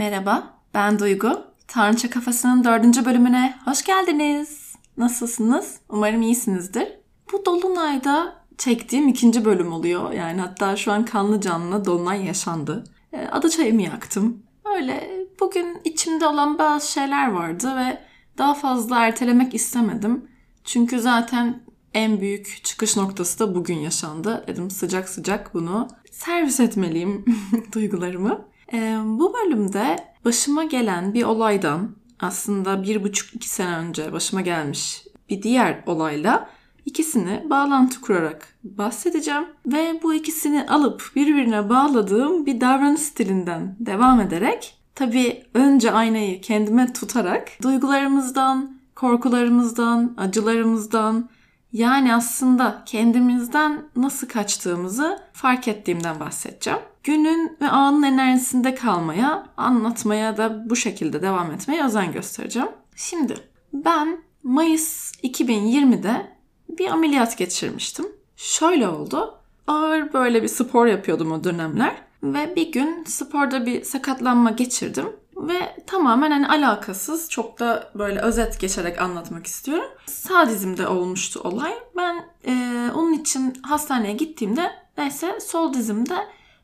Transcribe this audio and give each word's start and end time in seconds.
Merhaba, 0.00 0.54
ben 0.74 0.98
Duygu. 0.98 1.44
Tanrıça 1.68 2.10
Kafası'nın 2.10 2.64
dördüncü 2.64 3.04
bölümüne 3.04 3.58
hoş 3.64 3.84
geldiniz. 3.84 4.74
Nasılsınız? 4.96 5.80
Umarım 5.88 6.22
iyisinizdir. 6.22 6.88
Bu 7.32 7.44
Dolunay'da 7.44 8.34
çektiğim 8.58 9.08
ikinci 9.08 9.44
bölüm 9.44 9.72
oluyor. 9.72 10.12
Yani 10.12 10.40
hatta 10.40 10.76
şu 10.76 10.92
an 10.92 11.04
kanlı 11.04 11.40
canlı 11.40 11.84
Dolunay 11.84 12.26
yaşandı. 12.26 12.84
E, 13.12 13.26
Ada 13.26 13.48
çayımı 13.48 13.82
yaktım. 13.82 14.42
Öyle 14.76 15.26
bugün 15.40 15.80
içimde 15.84 16.26
olan 16.26 16.58
bazı 16.58 16.92
şeyler 16.92 17.30
vardı 17.30 17.76
ve 17.76 17.98
daha 18.38 18.54
fazla 18.54 19.06
ertelemek 19.06 19.54
istemedim. 19.54 20.28
Çünkü 20.64 21.00
zaten 21.00 21.62
en 21.94 22.20
büyük 22.20 22.60
çıkış 22.64 22.96
noktası 22.96 23.38
da 23.38 23.54
bugün 23.54 23.78
yaşandı. 23.78 24.44
Dedim 24.46 24.70
sıcak 24.70 25.08
sıcak 25.08 25.54
bunu 25.54 25.88
servis 26.10 26.60
etmeliyim 26.60 27.24
duygularımı. 27.72 28.49
Ee, 28.72 28.96
bu 29.04 29.34
bölümde 29.34 29.96
başıma 30.24 30.64
gelen 30.64 31.14
bir 31.14 31.24
olaydan 31.24 31.96
aslında 32.20 32.82
bir 32.82 33.04
buçuk 33.04 33.34
iki 33.34 33.48
sene 33.48 33.76
önce 33.76 34.12
başıma 34.12 34.40
gelmiş 34.40 35.04
bir 35.30 35.42
diğer 35.42 35.82
olayla 35.86 36.50
ikisini 36.86 37.46
bağlantı 37.50 38.00
kurarak 38.00 38.48
bahsedeceğim. 38.64 39.44
Ve 39.66 40.00
bu 40.02 40.14
ikisini 40.14 40.66
alıp 40.66 41.10
birbirine 41.16 41.68
bağladığım 41.68 42.46
bir 42.46 42.60
davranış 42.60 43.00
stilinden 43.00 43.76
devam 43.80 44.20
ederek 44.20 44.78
tabii 44.94 45.42
önce 45.54 45.92
aynayı 45.92 46.40
kendime 46.40 46.92
tutarak 46.92 47.48
duygularımızdan, 47.62 48.80
korkularımızdan, 48.94 50.14
acılarımızdan, 50.16 51.28
yani 51.72 52.14
aslında 52.14 52.82
kendimizden 52.86 53.82
nasıl 53.96 54.28
kaçtığımızı 54.28 55.18
fark 55.32 55.68
ettiğimden 55.68 56.20
bahsedeceğim. 56.20 56.80
Günün 57.04 57.56
ve 57.60 57.68
anın 57.68 58.02
enerjisinde 58.02 58.74
kalmaya, 58.74 59.46
anlatmaya 59.56 60.36
da 60.36 60.70
bu 60.70 60.76
şekilde 60.76 61.22
devam 61.22 61.52
etmeye 61.52 61.84
özen 61.84 62.12
göstereceğim. 62.12 62.68
Şimdi 62.96 63.34
ben 63.72 64.18
Mayıs 64.42 65.12
2020'de 65.22 66.36
bir 66.68 66.88
ameliyat 66.88 67.38
geçirmiştim. 67.38 68.06
Şöyle 68.36 68.88
oldu. 68.88 69.34
Ağır 69.66 70.12
böyle 70.12 70.42
bir 70.42 70.48
spor 70.48 70.86
yapıyordum 70.86 71.32
o 71.32 71.44
dönemler. 71.44 71.94
Ve 72.22 72.56
bir 72.56 72.72
gün 72.72 73.04
sporda 73.04 73.66
bir 73.66 73.84
sakatlanma 73.84 74.50
geçirdim. 74.50 75.06
Ve 75.40 75.76
tamamen 75.86 76.30
hani 76.30 76.48
alakasız 76.48 77.30
çok 77.30 77.60
da 77.60 77.90
böyle 77.94 78.20
özet 78.20 78.60
geçerek 78.60 79.02
anlatmak 79.02 79.46
istiyorum. 79.46 79.90
Sağ 80.06 80.48
dizimde 80.48 80.88
olmuştu 80.88 81.40
olay. 81.44 81.72
Ben 81.96 82.24
e, 82.46 82.52
onun 82.94 83.12
için 83.12 83.54
hastaneye 83.62 84.12
gittiğimde 84.12 84.72
neyse 84.98 85.40
sol 85.40 85.74
dizimde 85.74 86.16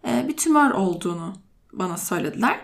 e, 0.09 0.29
bir 0.29 0.37
tümör 0.37 0.71
olduğunu 0.71 1.33
bana 1.73 1.97
söylediler. 1.97 2.61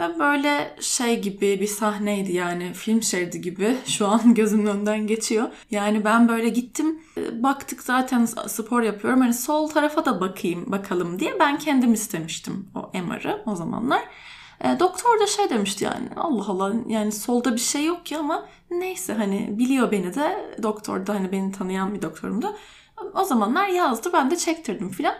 Ve 0.00 0.18
böyle 0.18 0.76
şey 0.80 1.20
gibi 1.20 1.60
bir 1.60 1.66
sahneydi 1.66 2.32
yani 2.32 2.72
film 2.72 3.02
şeridi 3.02 3.40
gibi 3.40 3.76
şu 3.86 4.08
an 4.08 4.34
gözümün 4.34 4.66
önünden 4.66 5.06
geçiyor. 5.06 5.48
Yani 5.70 6.04
ben 6.04 6.28
böyle 6.28 6.48
gittim 6.48 7.00
baktık 7.32 7.82
zaten 7.82 8.24
spor 8.24 8.82
yapıyorum 8.82 9.20
hani 9.20 9.34
sol 9.34 9.68
tarafa 9.68 10.04
da 10.04 10.20
bakayım 10.20 10.72
bakalım 10.72 11.18
diye 11.18 11.40
ben 11.40 11.58
kendim 11.58 11.92
istemiştim 11.92 12.68
o 12.74 12.90
MR'ı 12.98 13.42
o 13.46 13.56
zamanlar. 13.56 14.02
E, 14.64 14.80
doktor 14.80 15.20
da 15.20 15.26
şey 15.26 15.50
demişti 15.50 15.84
yani 15.84 16.08
Allah 16.16 16.44
Allah 16.48 16.72
yani 16.88 17.12
solda 17.12 17.52
bir 17.54 17.60
şey 17.60 17.84
yok 17.84 18.06
ki 18.06 18.16
ama 18.16 18.48
neyse 18.70 19.14
hani 19.14 19.58
biliyor 19.58 19.90
beni 19.90 20.14
de 20.14 20.56
doktor 20.62 21.06
da 21.06 21.14
hani 21.14 21.32
beni 21.32 21.52
tanıyan 21.52 21.94
bir 21.94 22.02
doktorumdu. 22.02 22.56
O 23.14 23.24
zamanlar 23.24 23.68
yazdı 23.68 24.10
ben 24.12 24.30
de 24.30 24.36
çektirdim 24.36 24.90
filan. 24.90 25.14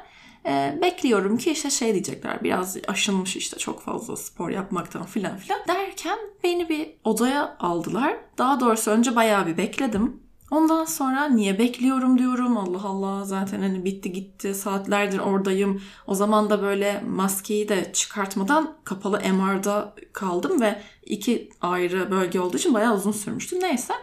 E, 0.47 0.79
bekliyorum 0.83 1.37
ki 1.37 1.51
işte 1.51 1.71
şey 1.71 1.93
diyecekler 1.93 2.45
biraz 2.45 2.77
aşınmış 2.89 3.37
işte 3.37 3.59
çok 3.59 3.81
fazla 3.81 4.17
spor 4.17 4.51
yapmaktan 4.51 5.07
filan 5.07 5.37
filan 5.37 5.61
derken 5.69 6.19
beni 6.45 6.69
bir 6.69 6.91
odaya 7.05 7.57
aldılar. 7.61 8.17
Daha 8.39 8.61
doğrusu 8.61 8.91
önce 8.91 9.17
bayağı 9.17 9.47
bir 9.47 9.57
bekledim. 9.57 10.28
Ondan 10.51 10.85
sonra 10.85 11.29
niye 11.29 11.59
bekliyorum 11.59 12.19
diyorum 12.19 12.57
Allah 12.57 12.83
Allah 12.85 13.25
zaten 13.25 13.61
hani 13.61 13.85
bitti 13.85 14.13
gitti 14.13 14.55
saatlerdir 14.55 15.19
oradayım. 15.19 15.83
O 16.07 16.15
zaman 16.15 16.51
da 16.51 16.63
böyle 16.63 17.01
maskeyi 17.01 17.69
de 17.69 17.93
çıkartmadan 17.93 18.75
kapalı 18.85 19.21
MR'da 19.33 19.95
kaldım 20.13 20.61
ve 20.61 20.83
iki 21.07 21.51
ayrı 21.61 22.11
bölge 22.11 22.41
olduğu 22.41 22.57
için 22.57 22.75
bayağı 22.75 22.95
uzun 22.95 23.13
sürmüştü. 23.13 23.61
Neyse 23.61 23.95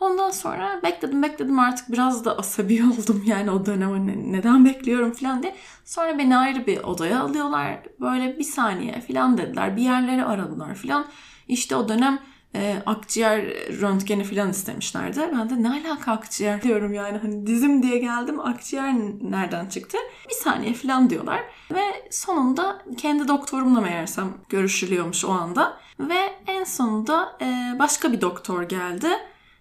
Ondan 0.00 0.30
sonra 0.30 0.80
bekledim 0.82 1.22
bekledim 1.22 1.58
artık 1.58 1.92
biraz 1.92 2.24
da 2.24 2.38
asabi 2.38 2.84
oldum 2.98 3.24
yani 3.26 3.50
o 3.50 3.66
dönem 3.66 3.90
hani 3.90 4.32
neden 4.32 4.64
bekliyorum 4.64 5.12
falan 5.12 5.42
diye. 5.42 5.56
Sonra 5.84 6.18
beni 6.18 6.36
ayrı 6.36 6.66
bir 6.66 6.78
odaya 6.78 7.20
alıyorlar. 7.20 7.78
Böyle 8.00 8.38
bir 8.38 8.44
saniye 8.44 9.00
falan 9.00 9.38
dediler. 9.38 9.76
Bir 9.76 9.82
yerleri 9.82 10.24
aradılar 10.24 10.74
falan. 10.74 11.06
İşte 11.48 11.76
o 11.76 11.88
dönem 11.88 12.18
e, 12.56 12.82
akciğer 12.86 13.42
röntgeni 13.80 14.24
falan 14.24 14.50
istemişlerdi. 14.50 15.20
Ben 15.32 15.50
de 15.50 15.62
ne 15.62 15.70
alaka 15.70 16.12
akciğer 16.12 16.62
diyorum 16.62 16.94
yani 16.94 17.18
hani 17.18 17.46
dizim 17.46 17.82
diye 17.82 17.98
geldim 17.98 18.40
akciğer 18.40 18.94
nereden 19.20 19.66
çıktı? 19.66 19.98
Bir 20.28 20.34
saniye 20.34 20.74
falan 20.74 21.10
diyorlar. 21.10 21.40
Ve 21.70 22.08
sonunda 22.10 22.82
kendi 22.96 23.28
doktorumla 23.28 23.80
meğersem 23.80 24.34
görüşülüyormuş 24.48 25.24
o 25.24 25.30
anda. 25.30 25.76
Ve 26.00 26.18
en 26.46 26.64
sonunda 26.64 27.38
e, 27.40 27.78
başka 27.78 28.12
bir 28.12 28.20
doktor 28.20 28.62
geldi. 28.62 29.08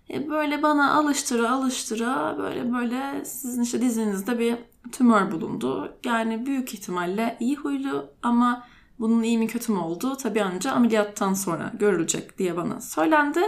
E, 0.10 0.30
böyle 0.30 0.64
bana 0.64 0.94
alıştıra 0.94 1.52
alıştıra 1.52 2.36
böyle 2.38 2.74
böyle 2.74 3.26
sizin 3.26 3.62
işte 3.62 3.82
dizinizde 3.82 4.40
bir 4.40 4.56
tümör 4.92 5.32
bulundu. 5.32 5.94
Yani 6.06 6.46
büyük 6.46 6.74
ihtimalle 6.74 7.38
iyi 7.40 7.56
huylu 7.56 8.10
ama 8.24 8.68
bunun 9.00 9.24
iyi 9.24 9.38
mi 9.38 9.48
kötü 9.48 9.72
mü 9.72 9.80
olduğu 9.80 10.18
tabii 10.18 10.44
ancak 10.44 10.76
ameliyattan 10.76 11.34
sonra 11.34 11.72
görülecek 11.80 12.38
diye 12.38 12.58
bana 12.58 12.82
söylendi. 12.82 13.40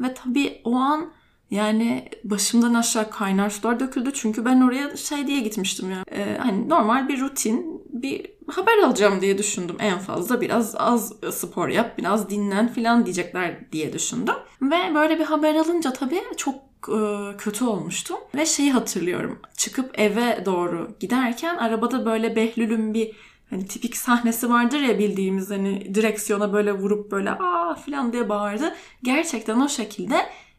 Ve 0.00 0.14
tabii 0.14 0.60
o 0.64 0.74
an 0.76 1.12
yani 1.50 2.08
başımdan 2.24 2.74
aşağı 2.74 3.10
kaynar 3.10 3.50
sular 3.50 3.80
döküldü. 3.80 4.10
Çünkü 4.14 4.44
ben 4.44 4.60
oraya 4.60 4.96
şey 4.96 5.26
diye 5.26 5.40
gitmiştim 5.40 5.90
ya. 5.90 6.04
Ee, 6.12 6.36
hani 6.40 6.68
normal 6.68 7.08
bir 7.08 7.20
rutin 7.20 7.82
bir 7.92 8.26
haber 8.46 8.78
alacağım 8.78 9.20
diye 9.20 9.38
düşündüm 9.38 9.76
en 9.78 9.98
fazla. 9.98 10.40
Biraz 10.40 10.74
az 10.78 11.12
spor 11.30 11.68
yap, 11.68 11.98
biraz 11.98 12.30
dinlen 12.30 12.68
falan 12.68 13.04
diyecekler 13.04 13.72
diye 13.72 13.92
düşündüm. 13.92 14.34
Ve 14.62 14.94
böyle 14.94 15.18
bir 15.18 15.24
haber 15.24 15.54
alınca 15.54 15.92
tabii 15.92 16.22
çok 16.36 16.54
e, 16.88 17.36
kötü 17.36 17.64
olmuştum. 17.64 18.16
Ve 18.34 18.46
şeyi 18.46 18.72
hatırlıyorum. 18.72 19.38
Çıkıp 19.56 19.98
eve 19.98 20.42
doğru 20.46 20.90
giderken 21.00 21.56
arabada 21.56 22.06
böyle 22.06 22.36
Behlül'ün 22.36 22.94
bir 22.94 23.16
hani 23.50 23.66
tipik 23.66 23.96
sahnesi 23.96 24.50
vardır 24.50 24.80
ya 24.80 24.98
bildiğimiz 24.98 25.50
hani 25.50 25.94
direksiyona 25.94 26.52
böyle 26.52 26.72
vurup 26.72 27.10
böyle 27.10 27.30
aa 27.30 27.74
falan 27.74 28.12
diye 28.12 28.28
bağırdı. 28.28 28.74
Gerçekten 29.02 29.60
o 29.60 29.68
şekilde 29.68 30.16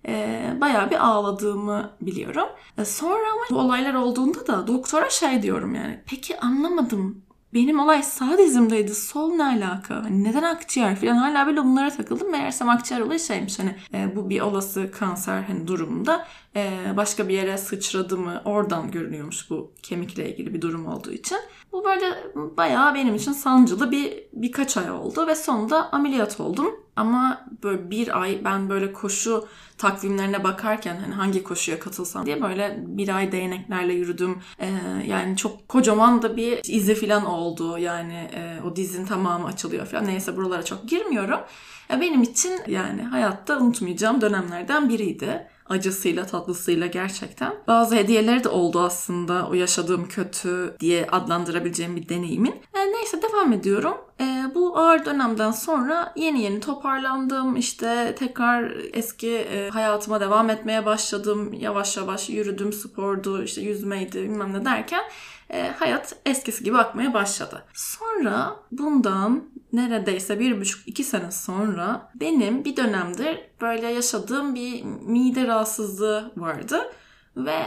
e, 0.07 0.41
bayağı 0.61 0.89
bir 0.91 1.05
ağladığımı 1.07 1.91
biliyorum. 2.01 2.47
E, 2.77 2.85
sonra 2.85 3.31
ama 3.31 3.41
bu 3.49 3.59
olaylar 3.59 3.93
olduğunda 3.93 4.47
da 4.47 4.67
doktora 4.67 5.09
şey 5.09 5.43
diyorum 5.43 5.75
yani. 5.75 6.03
Peki 6.05 6.39
anlamadım 6.39 7.21
benim 7.53 7.79
olay 7.79 8.03
sağ 8.03 8.37
dizimdeydi. 8.37 8.95
Sol 8.95 9.33
ne 9.33 9.43
alaka? 9.43 9.95
Hani 9.95 10.23
neden 10.23 10.43
akciğer 10.43 10.95
falan 10.95 11.15
hala 11.15 11.47
böyle 11.47 11.63
bunlara 11.63 11.89
takıldım. 11.89 12.31
Meğersem 12.31 12.69
akciğer 12.69 13.01
olayı 13.01 13.19
şeymiş 13.19 13.59
hani 13.59 13.75
e, 13.93 14.15
bu 14.15 14.29
bir 14.29 14.41
olası 14.41 14.91
kanser 14.91 15.41
hani 15.41 15.67
durumunda 15.67 16.27
e, 16.55 16.71
başka 16.97 17.27
bir 17.27 17.33
yere 17.33 17.57
sıçradı 17.57 18.17
mı 18.17 18.41
oradan 18.45 18.91
görünüyormuş 18.91 19.49
bu 19.49 19.71
kemikle 19.83 20.31
ilgili 20.33 20.53
bir 20.53 20.61
durum 20.61 20.87
olduğu 20.87 21.11
için. 21.11 21.37
Bu 21.71 21.83
böyle 21.85 22.33
bayağı 22.57 22.95
benim 22.95 23.15
için 23.15 23.31
sancılı 23.31 23.91
bir 23.91 24.23
birkaç 24.33 24.77
ay 24.77 24.91
oldu 24.91 25.27
ve 25.27 25.35
sonunda 25.35 25.91
ameliyat 25.91 26.39
oldum. 26.39 26.80
Ama 26.95 27.45
böyle 27.63 27.91
bir 27.91 28.21
ay 28.21 28.41
ben 28.43 28.69
böyle 28.69 28.93
koşu 28.93 29.47
takvimlerine 29.77 30.43
bakarken 30.43 30.97
hani 30.97 31.13
hangi 31.13 31.43
koşuya 31.43 31.79
katılsam 31.79 32.25
diye 32.25 32.41
böyle 32.41 32.83
bir 32.87 33.15
ay 33.15 33.31
değneklerle 33.31 33.93
yürüdüm. 33.93 34.41
Ee, 34.59 34.69
yani 35.07 35.37
çok 35.37 35.67
kocaman 35.67 36.21
da 36.21 36.37
bir 36.37 36.59
izi 36.63 36.95
falan 36.95 37.25
oldu. 37.25 37.77
Yani 37.77 38.29
e, 38.33 38.61
o 38.67 38.75
dizin 38.75 39.05
tamamı 39.05 39.47
açılıyor 39.47 39.85
falan. 39.85 40.07
Neyse 40.07 40.37
buralara 40.37 40.63
çok 40.63 40.89
girmiyorum. 40.89 41.39
Ya 41.89 42.01
benim 42.01 42.21
için 42.21 42.59
yani 42.67 43.01
hayatta 43.03 43.59
unutmayacağım 43.59 44.21
dönemlerden 44.21 44.89
biriydi 44.89 45.47
acısıyla 45.71 46.25
tatlısıyla 46.25 46.87
gerçekten. 46.87 47.53
Bazı 47.67 47.95
hediyeleri 47.95 48.43
de 48.43 48.49
oldu 48.49 48.79
aslında 48.79 49.47
o 49.49 49.53
yaşadığım 49.53 50.07
kötü 50.07 50.75
diye 50.79 51.07
adlandırabileceğim 51.11 51.95
bir 51.95 52.09
deneyimin. 52.09 52.55
E, 52.73 52.91
neyse 52.91 53.21
devam 53.21 53.53
ediyorum. 53.53 53.97
E, 54.21 54.55
bu 54.55 54.77
ağır 54.77 55.05
dönemden 55.05 55.51
sonra 55.51 56.13
yeni 56.15 56.41
yeni 56.41 56.59
toparlandım. 56.59 57.55
İşte 57.55 58.15
tekrar 58.19 58.73
eski 58.93 59.35
e, 59.35 59.69
hayatıma 59.69 60.21
devam 60.21 60.49
etmeye 60.49 60.85
başladım. 60.85 61.53
Yavaş 61.53 61.97
yavaş 61.97 62.29
yürüdüm, 62.29 62.73
spordu, 62.73 63.43
işte 63.43 63.61
yüzmeydi 63.61 64.23
bilmem 64.23 64.53
ne 64.53 64.65
derken 64.65 65.03
e, 65.49 65.69
hayat 65.79 66.15
eskisi 66.25 66.63
gibi 66.63 66.77
akmaya 66.77 67.13
başladı. 67.13 67.63
Sonra 67.73 68.55
bundan 68.71 69.43
neredeyse 69.73 70.39
bir 70.39 70.61
buçuk 70.61 70.87
iki 70.87 71.03
sene 71.03 71.31
sonra 71.31 72.11
benim 72.15 72.65
bir 72.65 72.77
dönemdir 72.77 73.39
böyle 73.61 73.87
yaşadığım 73.87 74.55
bir 74.55 74.83
mide 74.83 75.47
rahatsızlığı 75.47 76.31
vardı. 76.37 76.91
Ve 77.37 77.63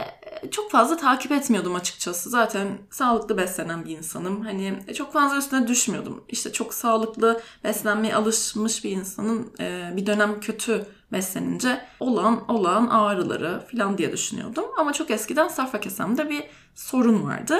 çok 0.51 0.71
fazla 0.71 0.97
takip 0.97 1.31
etmiyordum 1.31 1.75
açıkçası. 1.75 2.29
Zaten 2.29 2.67
sağlıklı 2.89 3.37
beslenen 3.37 3.85
bir 3.85 3.97
insanım. 3.97 4.41
Hani 4.41 4.79
çok 4.95 5.13
fazla 5.13 5.37
üstüne 5.37 5.67
düşmüyordum. 5.67 6.23
İşte 6.29 6.51
çok 6.51 6.73
sağlıklı 6.73 7.41
beslenmeye 7.63 8.15
alışmış 8.15 8.83
bir 8.83 8.91
insanın 8.91 9.53
e, 9.59 9.93
bir 9.95 10.05
dönem 10.05 10.39
kötü 10.39 10.85
beslenince 11.11 11.81
olan 11.99 12.51
olan 12.51 12.87
ağrıları 12.87 13.63
falan 13.71 13.97
diye 13.97 14.11
düşünüyordum. 14.11 14.65
Ama 14.77 14.93
çok 14.93 15.11
eskiden 15.11 15.47
safra 15.47 15.79
kesemde 15.79 16.29
bir 16.29 16.43
sorun 16.75 17.23
vardı. 17.23 17.57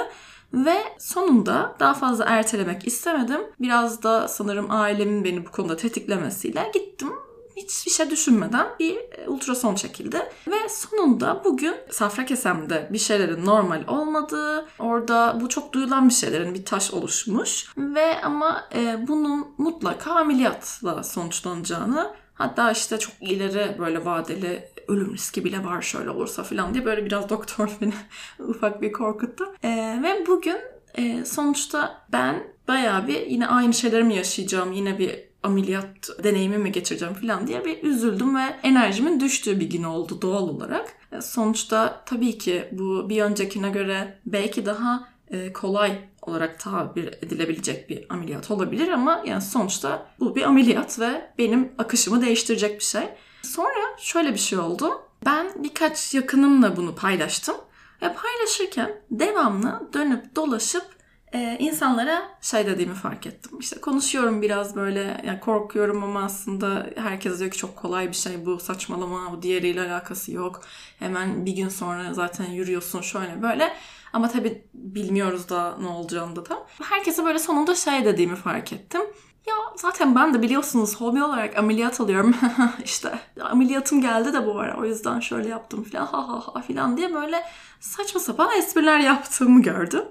Ve 0.52 0.76
sonunda 0.98 1.76
daha 1.80 1.94
fazla 1.94 2.24
ertelemek 2.24 2.86
istemedim. 2.86 3.40
Biraz 3.60 4.02
da 4.02 4.28
sanırım 4.28 4.66
ailemin 4.70 5.24
beni 5.24 5.46
bu 5.46 5.50
konuda 5.50 5.76
tetiklemesiyle 5.76 6.70
gittim 6.74 7.12
hiçbir 7.56 7.90
şey 7.90 8.10
düşünmeden 8.10 8.66
bir 8.80 8.96
e, 8.96 9.28
ultrason 9.28 9.74
çekildi. 9.74 10.22
Ve 10.48 10.68
sonunda 10.68 11.42
bugün 11.44 11.74
safra 11.90 12.24
kesemde 12.24 12.88
bir 12.92 12.98
şeylerin 12.98 13.46
normal 13.46 13.84
olmadığı, 13.88 14.66
orada 14.78 15.38
bu 15.40 15.48
çok 15.48 15.72
duyulan 15.72 16.08
bir 16.08 16.14
şeylerin 16.14 16.54
bir 16.54 16.64
taş 16.64 16.90
oluşmuş 16.90 17.66
ve 17.76 18.22
ama 18.22 18.68
e, 18.74 19.08
bunun 19.08 19.46
mutlaka 19.58 20.12
ameliyatla 20.12 21.02
sonuçlanacağını 21.02 22.16
Hatta 22.36 22.72
işte 22.72 22.98
çok 22.98 23.14
ileri 23.20 23.78
böyle 23.78 24.04
vadeli 24.04 24.68
ölüm 24.88 25.12
riski 25.12 25.44
bile 25.44 25.64
var 25.64 25.82
şöyle 25.82 26.10
olursa 26.10 26.42
falan 26.42 26.74
diye 26.74 26.84
böyle 26.84 27.04
biraz 27.04 27.28
doktor 27.28 27.70
beni 27.80 27.92
ufak 28.38 28.82
bir 28.82 28.92
korkuttu. 28.92 29.54
Ee, 29.62 30.00
ve 30.02 30.26
bugün 30.26 30.56
e, 30.94 31.24
sonuçta 31.24 32.06
ben 32.12 32.44
bayağı 32.68 33.06
bir 33.06 33.26
yine 33.26 33.46
aynı 33.46 33.74
şeyleri 33.74 34.04
mi 34.04 34.16
yaşayacağım, 34.16 34.72
yine 34.72 34.98
bir 34.98 35.25
ameliyat 35.46 36.24
deneyimi 36.24 36.58
mi 36.58 36.72
geçireceğim 36.72 37.14
falan 37.14 37.46
diye 37.46 37.64
bir 37.64 37.82
üzüldüm 37.82 38.36
ve 38.36 38.42
enerjimin 38.62 39.20
düştüğü 39.20 39.60
bir 39.60 39.70
gün 39.70 39.82
oldu 39.82 40.22
doğal 40.22 40.48
olarak. 40.48 40.92
E, 41.12 41.20
sonuçta 41.20 42.02
tabii 42.06 42.38
ki 42.38 42.68
bu 42.72 43.08
bir 43.08 43.22
öncekine 43.22 43.70
göre 43.70 44.18
belki 44.26 44.66
daha 44.66 45.08
e, 45.30 45.52
kolay 45.52 45.98
olarak 46.22 46.60
tabir 46.60 47.06
edilebilecek 47.06 47.90
bir 47.90 48.06
ameliyat 48.08 48.50
olabilir 48.50 48.88
ama 48.88 49.22
yani 49.26 49.42
sonuçta 49.42 50.06
bu 50.20 50.36
bir 50.36 50.42
ameliyat 50.42 51.00
ve 51.00 51.30
benim 51.38 51.72
akışımı 51.78 52.22
değiştirecek 52.22 52.78
bir 52.78 52.84
şey. 52.84 53.08
Sonra 53.42 53.98
şöyle 53.98 54.32
bir 54.32 54.38
şey 54.38 54.58
oldu. 54.58 54.90
Ben 55.26 55.46
birkaç 55.56 56.14
yakınımla 56.14 56.76
bunu 56.76 56.94
paylaştım 56.94 57.56
ve 58.02 58.14
paylaşırken 58.14 59.02
devamlı 59.10 59.90
dönüp 59.92 60.36
dolaşıp 60.36 60.95
e, 61.36 61.56
insanlara 61.58 62.22
şey 62.40 62.66
dediğimi 62.66 62.94
fark 62.94 63.26
ettim. 63.26 63.58
İşte 63.60 63.80
konuşuyorum 63.80 64.42
biraz 64.42 64.76
böyle 64.76 65.20
yani 65.26 65.40
korkuyorum 65.40 66.04
ama 66.04 66.24
aslında 66.24 66.86
herkes 66.96 67.38
diyor 67.38 67.50
ki 67.50 67.58
çok 67.58 67.76
kolay 67.76 68.08
bir 68.08 68.14
şey 68.14 68.46
bu 68.46 68.60
saçmalama 68.60 69.32
bu 69.32 69.42
diğeriyle 69.42 69.80
alakası 69.80 70.32
yok. 70.32 70.60
Hemen 70.98 71.46
bir 71.46 71.52
gün 71.52 71.68
sonra 71.68 72.14
zaten 72.14 72.44
yürüyorsun 72.44 73.00
şöyle 73.00 73.42
böyle. 73.42 73.72
Ama 74.12 74.28
tabii 74.28 74.64
bilmiyoruz 74.74 75.48
da 75.48 75.76
ne 75.80 75.86
olacağını 75.86 76.36
da. 76.36 76.66
Herkese 76.82 77.24
böyle 77.24 77.38
sonunda 77.38 77.74
şey 77.74 78.04
dediğimi 78.04 78.36
fark 78.36 78.72
ettim. 78.72 79.00
Ya 79.46 79.54
zaten 79.76 80.14
ben 80.14 80.34
de 80.34 80.42
biliyorsunuz 80.42 81.00
hobi 81.00 81.22
olarak 81.22 81.58
ameliyat 81.58 82.00
alıyorum. 82.00 82.34
işte 82.84 83.18
ameliyatım 83.40 84.00
geldi 84.00 84.32
de 84.32 84.46
bu 84.46 84.58
ara 84.60 84.76
o 84.76 84.84
yüzden 84.84 85.20
şöyle 85.20 85.48
yaptım 85.48 85.84
falan 85.84 86.06
ha 86.06 86.28
ha 86.28 86.42
ha 86.46 86.62
falan 86.62 86.96
diye 86.96 87.14
böyle 87.14 87.42
saçma 87.80 88.20
sapan 88.20 88.58
espriler 88.58 88.98
yaptığımı 88.98 89.62
gördüm. 89.62 90.04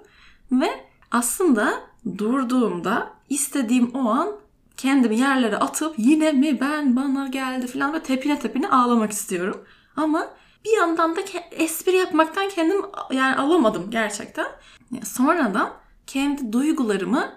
Ve 0.51 0.69
aslında 1.15 1.83
durduğumda 2.17 3.09
istediğim 3.29 3.91
o 3.95 4.09
an 4.09 4.31
kendimi 4.77 5.19
yerlere 5.19 5.57
atıp 5.57 5.93
yine 5.97 6.31
mi 6.31 6.61
ben 6.61 6.95
bana 6.95 7.27
geldi 7.27 7.67
falan 7.67 7.93
ve 7.93 8.03
tepine 8.03 8.39
tepine 8.39 8.69
ağlamak 8.69 9.11
istiyorum. 9.11 9.63
Ama 9.95 10.27
bir 10.65 10.77
yandan 10.77 11.15
da 11.15 11.19
espri 11.51 11.95
yapmaktan 11.95 12.49
kendim 12.49 12.81
yani 13.11 13.35
alamadım 13.35 13.91
gerçekten. 13.91 14.45
Sonradan 15.03 15.73
kendi 16.07 16.53
duygularımı 16.53 17.31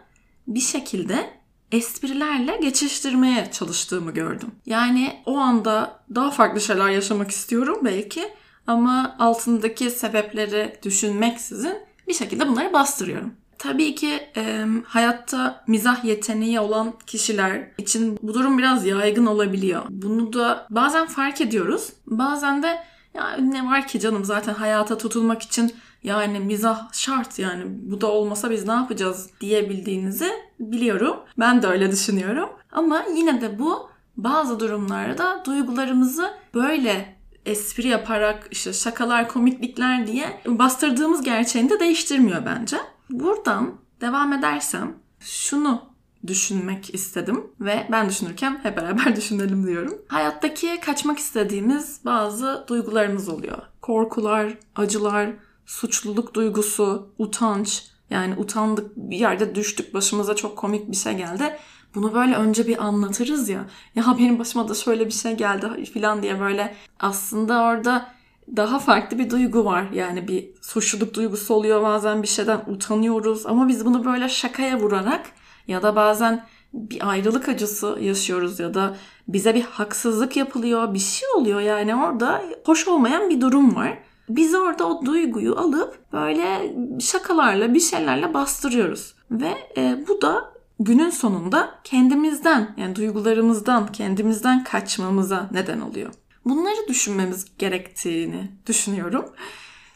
bir 0.46 0.60
şekilde 0.60 1.30
esprilerle 1.72 2.56
geçiştirmeye 2.56 3.50
çalıştığımı 3.52 4.10
gördüm. 4.10 4.50
Yani 4.66 5.22
o 5.26 5.38
anda 5.38 6.00
daha 6.14 6.30
farklı 6.30 6.60
şeyler 6.60 6.88
yaşamak 6.88 7.30
istiyorum 7.30 7.78
belki 7.84 8.28
ama 8.66 9.16
altındaki 9.18 9.90
sebepleri 9.90 10.78
düşünmeksizin 10.82 11.78
bir 12.08 12.14
şekilde 12.14 12.48
bunları 12.48 12.72
bastırıyorum. 12.72 13.34
Tabii 13.58 13.94
ki 13.94 14.20
e, 14.36 14.64
hayatta 14.86 15.64
mizah 15.66 16.04
yeteneği 16.04 16.60
olan 16.60 16.94
kişiler 17.06 17.70
için 17.78 18.18
bu 18.22 18.34
durum 18.34 18.58
biraz 18.58 18.86
yaygın 18.86 19.26
olabiliyor. 19.26 19.82
Bunu 19.90 20.32
da 20.32 20.66
bazen 20.70 21.06
fark 21.06 21.40
ediyoruz. 21.40 21.92
Bazen 22.06 22.62
de 22.62 22.78
ya 23.14 23.36
ne 23.36 23.66
var 23.66 23.86
ki 23.86 24.00
canım 24.00 24.24
zaten 24.24 24.54
hayata 24.54 24.98
tutulmak 24.98 25.42
için 25.42 25.72
yani 26.02 26.40
mizah 26.40 26.92
şart 26.92 27.38
yani 27.38 27.64
bu 27.66 28.00
da 28.00 28.06
olmasa 28.06 28.50
biz 28.50 28.66
ne 28.66 28.72
yapacağız 28.72 29.30
diyebildiğinizi 29.40 30.32
biliyorum. 30.60 31.16
Ben 31.38 31.62
de 31.62 31.66
öyle 31.66 31.92
düşünüyorum. 31.92 32.48
Ama 32.72 33.04
yine 33.16 33.40
de 33.40 33.58
bu 33.58 33.90
bazı 34.16 34.60
durumlarda 34.60 35.42
duygularımızı 35.46 36.30
böyle 36.54 37.18
espri 37.46 37.88
yaparak 37.88 38.48
işte 38.50 38.72
şakalar, 38.72 39.28
komiklikler 39.28 40.06
diye 40.06 40.40
bastırdığımız 40.46 41.22
gerçeğini 41.22 41.70
de 41.70 41.80
değiştirmiyor 41.80 42.46
bence. 42.46 42.76
Buradan 43.10 43.74
devam 44.00 44.32
edersem 44.32 44.94
şunu 45.20 45.82
düşünmek 46.26 46.94
istedim 46.94 47.46
ve 47.60 47.86
ben 47.90 48.08
düşünürken 48.08 48.60
hep 48.62 48.76
beraber 48.76 49.16
düşünelim 49.16 49.66
diyorum. 49.66 50.02
Hayattaki 50.08 50.80
kaçmak 50.80 51.18
istediğimiz 51.18 52.00
bazı 52.04 52.64
duygularımız 52.68 53.28
oluyor. 53.28 53.58
Korkular, 53.82 54.58
acılar, 54.76 55.30
suçluluk 55.66 56.34
duygusu, 56.34 57.10
utanç. 57.18 57.84
Yani 58.10 58.34
utandık 58.36 58.96
bir 58.96 59.16
yerde 59.16 59.54
düştük 59.54 59.94
başımıza 59.94 60.36
çok 60.36 60.56
komik 60.56 60.90
bir 60.90 60.96
şey 60.96 61.16
geldi. 61.16 61.56
Bunu 61.94 62.14
böyle 62.14 62.36
önce 62.36 62.66
bir 62.66 62.84
anlatırız 62.84 63.48
ya. 63.48 63.66
Ya 63.94 64.04
benim 64.18 64.38
başıma 64.38 64.68
da 64.68 64.74
şöyle 64.74 65.06
bir 65.06 65.10
şey 65.10 65.36
geldi 65.36 65.84
falan 65.84 66.22
diye 66.22 66.40
böyle 66.40 66.76
aslında 67.00 67.62
orada 67.62 68.17
daha 68.56 68.78
farklı 68.78 69.18
bir 69.18 69.30
duygu 69.30 69.64
var. 69.64 69.90
Yani 69.92 70.28
bir 70.28 70.50
suçluluk 70.62 71.14
duygusu 71.14 71.54
oluyor 71.54 71.82
bazen 71.82 72.22
bir 72.22 72.28
şeyden 72.28 72.60
utanıyoruz 72.66 73.46
ama 73.46 73.68
biz 73.68 73.84
bunu 73.84 74.04
böyle 74.04 74.28
şakaya 74.28 74.80
vurarak 74.80 75.26
ya 75.68 75.82
da 75.82 75.96
bazen 75.96 76.44
bir 76.72 77.10
ayrılık 77.10 77.48
acısı 77.48 77.98
yaşıyoruz 78.00 78.60
ya 78.60 78.74
da 78.74 78.96
bize 79.28 79.54
bir 79.54 79.62
haksızlık 79.62 80.36
yapılıyor, 80.36 80.94
bir 80.94 80.98
şey 80.98 81.28
oluyor 81.36 81.60
yani 81.60 81.94
orada 81.96 82.42
hoş 82.66 82.88
olmayan 82.88 83.30
bir 83.30 83.40
durum 83.40 83.76
var. 83.76 83.98
Biz 84.28 84.54
orada 84.54 84.88
o 84.88 85.06
duyguyu 85.06 85.58
alıp 85.58 86.12
böyle 86.12 86.76
şakalarla 87.00 87.74
bir 87.74 87.80
şeylerle 87.80 88.34
bastırıyoruz. 88.34 89.14
Ve 89.30 89.52
e, 89.76 90.04
bu 90.08 90.22
da 90.22 90.52
günün 90.80 91.10
sonunda 91.10 91.70
kendimizden 91.84 92.74
yani 92.76 92.96
duygularımızdan, 92.96 93.92
kendimizden 93.92 94.64
kaçmamıza 94.64 95.48
neden 95.52 95.80
oluyor. 95.80 96.10
Bunları 96.48 96.88
düşünmemiz 96.88 97.58
gerektiğini 97.58 98.50
düşünüyorum. 98.66 99.24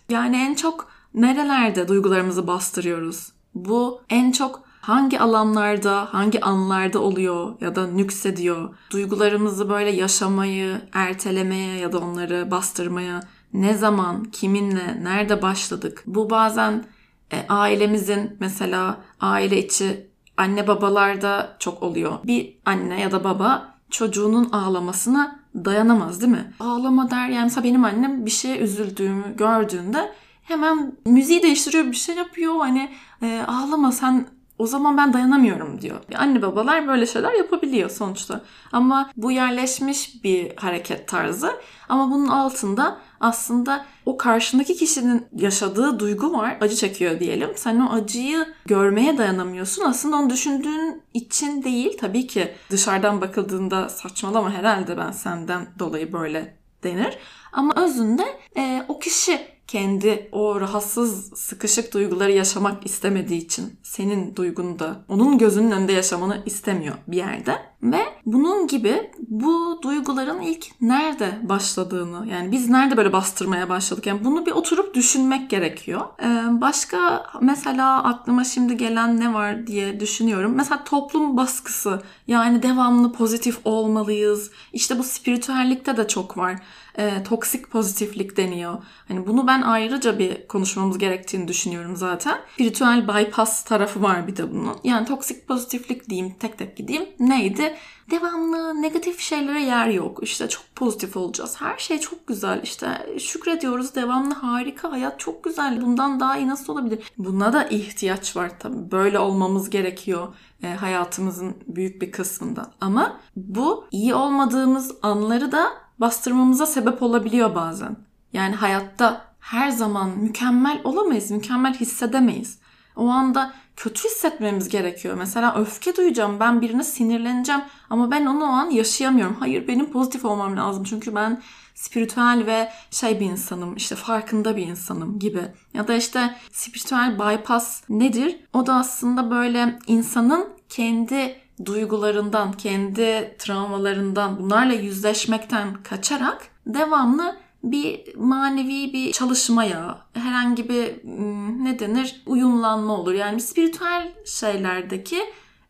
Yani 0.09 0.37
en 0.37 0.55
çok 0.55 0.89
nerelerde 1.15 1.89
duygularımızı 1.89 2.47
bastırıyoruz? 2.47 3.33
Bu 3.55 4.01
en 4.09 4.33
çok 4.33 4.63
hangi 4.81 5.21
alanlarda, 5.21 6.15
hangi 6.15 6.41
anlarda 6.41 6.99
oluyor 6.99 7.61
ya 7.61 7.77
da 7.77 7.87
nüksediyor? 7.87 8.75
Duygularımızı 8.91 9.69
böyle 9.71 9.91
yaşamayı, 9.91 10.81
ertelemeye 10.93 11.79
ya 11.79 11.93
da 11.93 11.99
onları 11.99 12.51
bastırmaya 12.51 13.21
ne 13.53 13.75
zaman, 13.75 14.25
kiminle, 14.25 15.05
nerede 15.05 15.43
başladık? 15.43 16.03
Bu 16.07 16.31
bazen 16.31 16.85
e, 17.33 17.47
ailemizin 17.49 18.37
mesela 18.41 19.01
aile 19.21 19.65
içi 19.65 20.11
anne 20.37 20.67
babalarda 20.67 21.57
çok 21.59 21.83
oluyor. 21.83 22.13
Bir 22.25 22.59
anne 22.65 23.01
ya 23.01 23.13
da 23.13 23.25
baba 23.25 23.75
çocuğunun 23.91 24.51
ağlamasına 24.51 25.42
dayanamaz 25.55 26.21
değil 26.21 26.33
mi? 26.33 26.53
Ağlama 26.61 27.11
der 27.11 27.29
yani 27.29 27.45
mesela 27.45 27.65
benim 27.65 27.85
annem 27.85 28.27
bir 28.27 28.31
şeye 28.31 28.59
üzüldüğümü 28.59 29.37
gördüğünde 29.37 30.13
hemen 30.43 30.93
müziği 31.07 31.43
değiştiriyor 31.43 31.85
bir 31.85 31.97
şey 31.97 32.15
yapıyor 32.15 32.59
hani 32.59 32.91
e, 33.23 33.45
ağlama 33.49 33.93
sen 33.93 34.27
o 34.59 34.67
zaman 34.67 34.97
ben 34.97 35.13
dayanamıyorum 35.13 35.81
diyor. 35.81 35.97
Anne 36.19 36.43
babalar 36.43 36.89
böyle 36.89 37.07
şeyler 37.07 37.33
yapabiliyor 37.33 37.91
sonuçta. 37.91 38.41
Ama 38.73 39.11
bu 39.17 39.31
yerleşmiş 39.33 40.25
bir 40.25 40.57
hareket 40.57 41.09
tarzı. 41.09 41.53
Ama 41.89 42.11
bunun 42.11 42.29
altında 42.29 42.99
aslında 43.23 43.85
o 44.07 44.17
karşındaki 44.17 44.77
kişinin 44.77 45.27
yaşadığı 45.37 45.99
duygu 45.99 46.33
var. 46.33 46.57
Acı 46.61 46.77
çekiyor 46.77 47.21
diyelim. 47.21 47.51
Sen 47.57 47.81
o 47.81 47.93
acıyı 47.93 48.47
görmeye 48.67 49.19
dayanamıyorsun. 49.19 49.85
Aslında 49.85 50.17
onu 50.17 50.31
düşündüğün 50.31 51.03
için 51.15 51.63
değil. 51.63 51.99
Tabii 52.01 52.27
ki 52.27 52.53
dışarıdan 52.71 53.21
bakıldığında 53.21 53.89
saçmalama 53.89 54.53
herhalde 54.53 54.97
ben 54.97 55.13
senden 55.13 55.67
dolayı 55.79 56.13
böyle 56.13 56.57
denir. 56.85 57.19
Ama 57.53 57.75
özünde 57.77 58.25
e, 58.57 58.85
o 58.89 58.99
kişi 58.99 59.52
kendi 59.73 60.29
o 60.33 60.61
rahatsız, 60.61 61.39
sıkışık 61.39 61.95
duyguları 61.95 62.33
yaşamak 62.33 62.87
istemediği 62.87 63.39
için 63.39 63.77
senin 63.83 64.37
duygunu 64.37 64.79
da 64.79 65.05
onun 65.09 65.39
gözünün 65.39 65.71
önünde 65.71 65.93
yaşamanı 65.93 66.43
istemiyor 66.47 66.95
bir 67.09 67.17
yerde. 67.17 67.59
Ve 67.83 68.01
bunun 68.27 68.67
gibi 68.67 69.11
bu 69.29 69.79
duyguların 69.83 70.41
ilk 70.41 70.67
nerede 70.81 71.39
başladığını 71.43 72.29
yani 72.29 72.53
biz 72.53 72.69
nerede 72.69 72.97
böyle 72.97 73.13
bastırmaya 73.13 73.69
başladık 73.69 74.07
yani 74.07 74.25
bunu 74.25 74.47
bir 74.47 74.53
oturup 74.53 74.95
düşünmek 74.95 75.51
gerekiyor. 75.51 76.01
Ee, 76.23 76.61
başka 76.61 77.27
mesela 77.41 78.05
aklıma 78.05 78.45
şimdi 78.45 78.77
gelen 78.77 79.21
ne 79.21 79.35
var 79.35 79.67
diye 79.67 80.01
düşünüyorum. 80.01 80.53
Mesela 80.57 80.85
toplum 80.85 81.37
baskısı 81.37 82.03
yani 82.27 82.63
devamlı 82.63 83.13
pozitif 83.13 83.59
olmalıyız. 83.65 84.51
İşte 84.73 84.99
bu 84.99 85.03
spiritüellikte 85.03 85.97
de 85.97 86.09
çok 86.09 86.37
var 86.39 86.63
e, 86.99 87.23
toksik 87.23 87.71
pozitiflik 87.71 88.37
deniyor. 88.37 88.79
Hani 89.09 89.27
bunu 89.27 89.47
ben 89.47 89.63
ayrıca 89.63 90.19
bir 90.19 90.49
konuşmamız 90.49 90.99
gerektiğini 90.99 91.49
düşünüyorum 91.49 91.97
zaten. 91.97 92.39
Spiritüel 92.55 93.09
bypass 93.09 93.65
tarafı 93.65 94.03
var 94.03 94.27
bir 94.27 94.37
de 94.37 94.53
bunun. 94.53 94.77
Yani 94.85 95.07
toksik 95.07 95.49
pozitiflik 95.49 96.09
diyeyim 96.09 96.35
tek 96.41 96.59
tek 96.59 96.77
gideyim. 96.77 97.05
Neydi? 97.21 97.77
Devamlı 98.11 98.83
negatif 98.83 99.21
şeylere 99.21 99.63
yer 99.63 99.87
yok. 99.87 100.19
İşte 100.23 100.49
çok 100.49 100.65
pozitif 100.77 101.17
olacağız. 101.17 101.61
Her 101.61 101.79
şey 101.79 101.99
çok 101.99 102.27
güzel. 102.27 102.61
İşte 102.63 103.17
şükrediyoruz. 103.21 103.95
Devamlı 103.95 104.35
harika. 104.35 104.93
Hayat 104.93 105.21
çok 105.21 105.45
güzel. 105.45 105.83
Bundan 105.83 106.21
daha 106.21 106.39
iyi 106.39 106.49
nasıl 106.49 106.73
olabilir? 106.73 107.13
Buna 107.19 107.53
da 107.53 107.65
ihtiyaç 107.65 108.37
var 108.37 108.53
tabii. 108.59 108.91
Böyle 108.91 109.19
olmamız 109.19 109.71
gerekiyor 109.71 110.29
e, 110.63 110.75
hayatımızın 110.75 111.57
büyük 111.67 112.03
bir 112.03 112.13
kısmında. 112.13 112.71
Ama 112.81 113.21
bu 113.37 113.85
iyi 113.91 114.15
olmadığımız 114.15 114.93
anları 115.03 115.53
da 115.53 115.69
bastırmamıza 116.03 116.67
sebep 116.67 117.03
olabiliyor 117.03 117.55
bazen. 117.55 117.97
Yani 118.33 118.55
hayatta 118.55 119.25
her 119.41 119.71
zaman 119.71 120.09
mükemmel 120.09 120.81
olamayız, 120.85 121.31
mükemmel 121.31 121.75
hissedemeyiz. 121.75 122.59
O 122.97 123.09
anda 123.09 123.53
kötü 123.77 124.05
hissetmemiz 124.05 124.69
gerekiyor. 124.69 125.15
Mesela 125.19 125.55
öfke 125.55 125.97
duyacağım, 125.97 126.41
ben 126.41 126.61
birine 126.61 126.85
sinirleneceğim 126.85 127.61
ama 127.91 128.11
ben 128.11 128.27
onu 128.27 128.45
o 128.45 128.49
an 128.49 128.71
yaşayamıyorum. 128.71 129.37
Hayır 129.41 129.69
benim 129.69 129.93
pozitif 129.93 130.25
olmam 130.25 130.57
lazım 130.57 130.85
çünkü 130.85 131.15
ben 131.15 131.43
spiritüel 131.75 132.43
ve 132.47 132.73
şey 132.91 133.21
bir 133.21 133.27
insanım, 133.27 133.77
işte 133.77 133.95
farkında 133.97 134.57
bir 134.57 134.67
insanım 134.67 135.19
gibi. 135.19 135.43
Ya 135.75 135.89
da 135.89 135.95
işte 135.95 136.35
spiritüel 136.53 137.19
bypass 137.19 137.83
nedir? 137.89 138.41
O 138.53 138.67
da 138.67 138.75
aslında 138.75 139.31
böyle 139.31 139.79
insanın 139.87 140.49
kendi 140.69 141.42
duygularından, 141.65 142.53
kendi 142.53 143.37
travmalarından, 143.39 144.39
bunlarla 144.39 144.73
yüzleşmekten 144.73 145.83
kaçarak 145.83 146.49
devamlı 146.67 147.37
bir 147.63 148.17
manevi 148.17 148.93
bir 148.93 149.13
çalışmaya, 149.13 149.99
herhangi 150.15 150.69
bir 150.69 151.03
hmm, 151.03 151.65
ne 151.65 151.79
denir 151.79 152.23
uyumlanma 152.27 152.93
olur. 152.93 153.13
Yani 153.13 153.41
spiritüel 153.41 154.13
şeylerdeki 154.27 155.23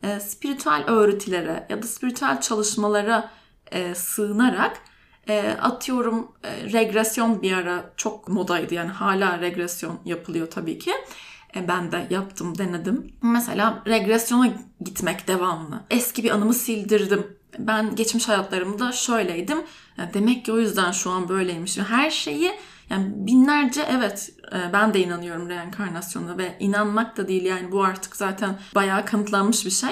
e, 0.03 0.21
spiritüel 0.21 0.85
öğretilere 0.87 1.67
ya 1.69 1.83
da 1.83 1.87
spiritüel 1.87 2.41
çalışmalara 2.41 3.31
e, 3.73 3.95
sığınarak 3.95 4.81
e, 5.29 5.57
atıyorum 5.61 6.33
e, 6.45 6.73
regresyon 6.73 7.43
bir 7.43 7.53
ara 7.53 7.93
çok 7.97 8.29
modaydı 8.29 8.75
yani 8.75 8.91
hala 8.91 9.41
regresyon 9.41 10.01
yapılıyor 10.05 10.51
tabii 10.51 10.79
ki. 10.79 10.93
E, 11.57 11.69
ben 11.69 11.93
de 11.93 12.07
yaptım, 12.11 12.59
denedim. 12.59 13.13
Mesela 13.23 13.83
regresyona 13.87 14.49
gitmek 14.81 15.29
devamlı. 15.29 15.81
Eski 15.91 16.25
bir 16.25 16.31
anımı 16.31 16.55
sildirdim. 16.55 17.27
Ben 17.59 17.97
geçmiş 17.97 18.29
hayatlarımda 18.29 18.93
şöyleydim. 18.93 19.59
demek 20.15 20.45
ki 20.45 20.53
o 20.53 20.59
yüzden 20.59 20.93
şu 20.93 21.11
an 21.11 21.29
böyleymiş. 21.29 21.79
Her 21.79 22.11
şeyi 22.11 22.53
yani 22.91 23.07
binlerce 23.27 23.87
evet 23.91 24.33
e, 24.53 24.73
ben 24.73 24.95
de 24.95 25.01
inanıyorum 25.01 25.49
reenkarnasyona 25.49 26.39
ve 26.39 26.57
inanmak 26.61 27.17
da 27.17 27.29
değil 27.29 27.45
yani 27.45 27.73
bu 27.73 27.85
artık 27.85 28.17
zaten 28.17 28.59
bayağı 28.75 29.05
kanıtlanmış 29.05 29.67
bir 29.67 29.71
şey. 29.71 29.91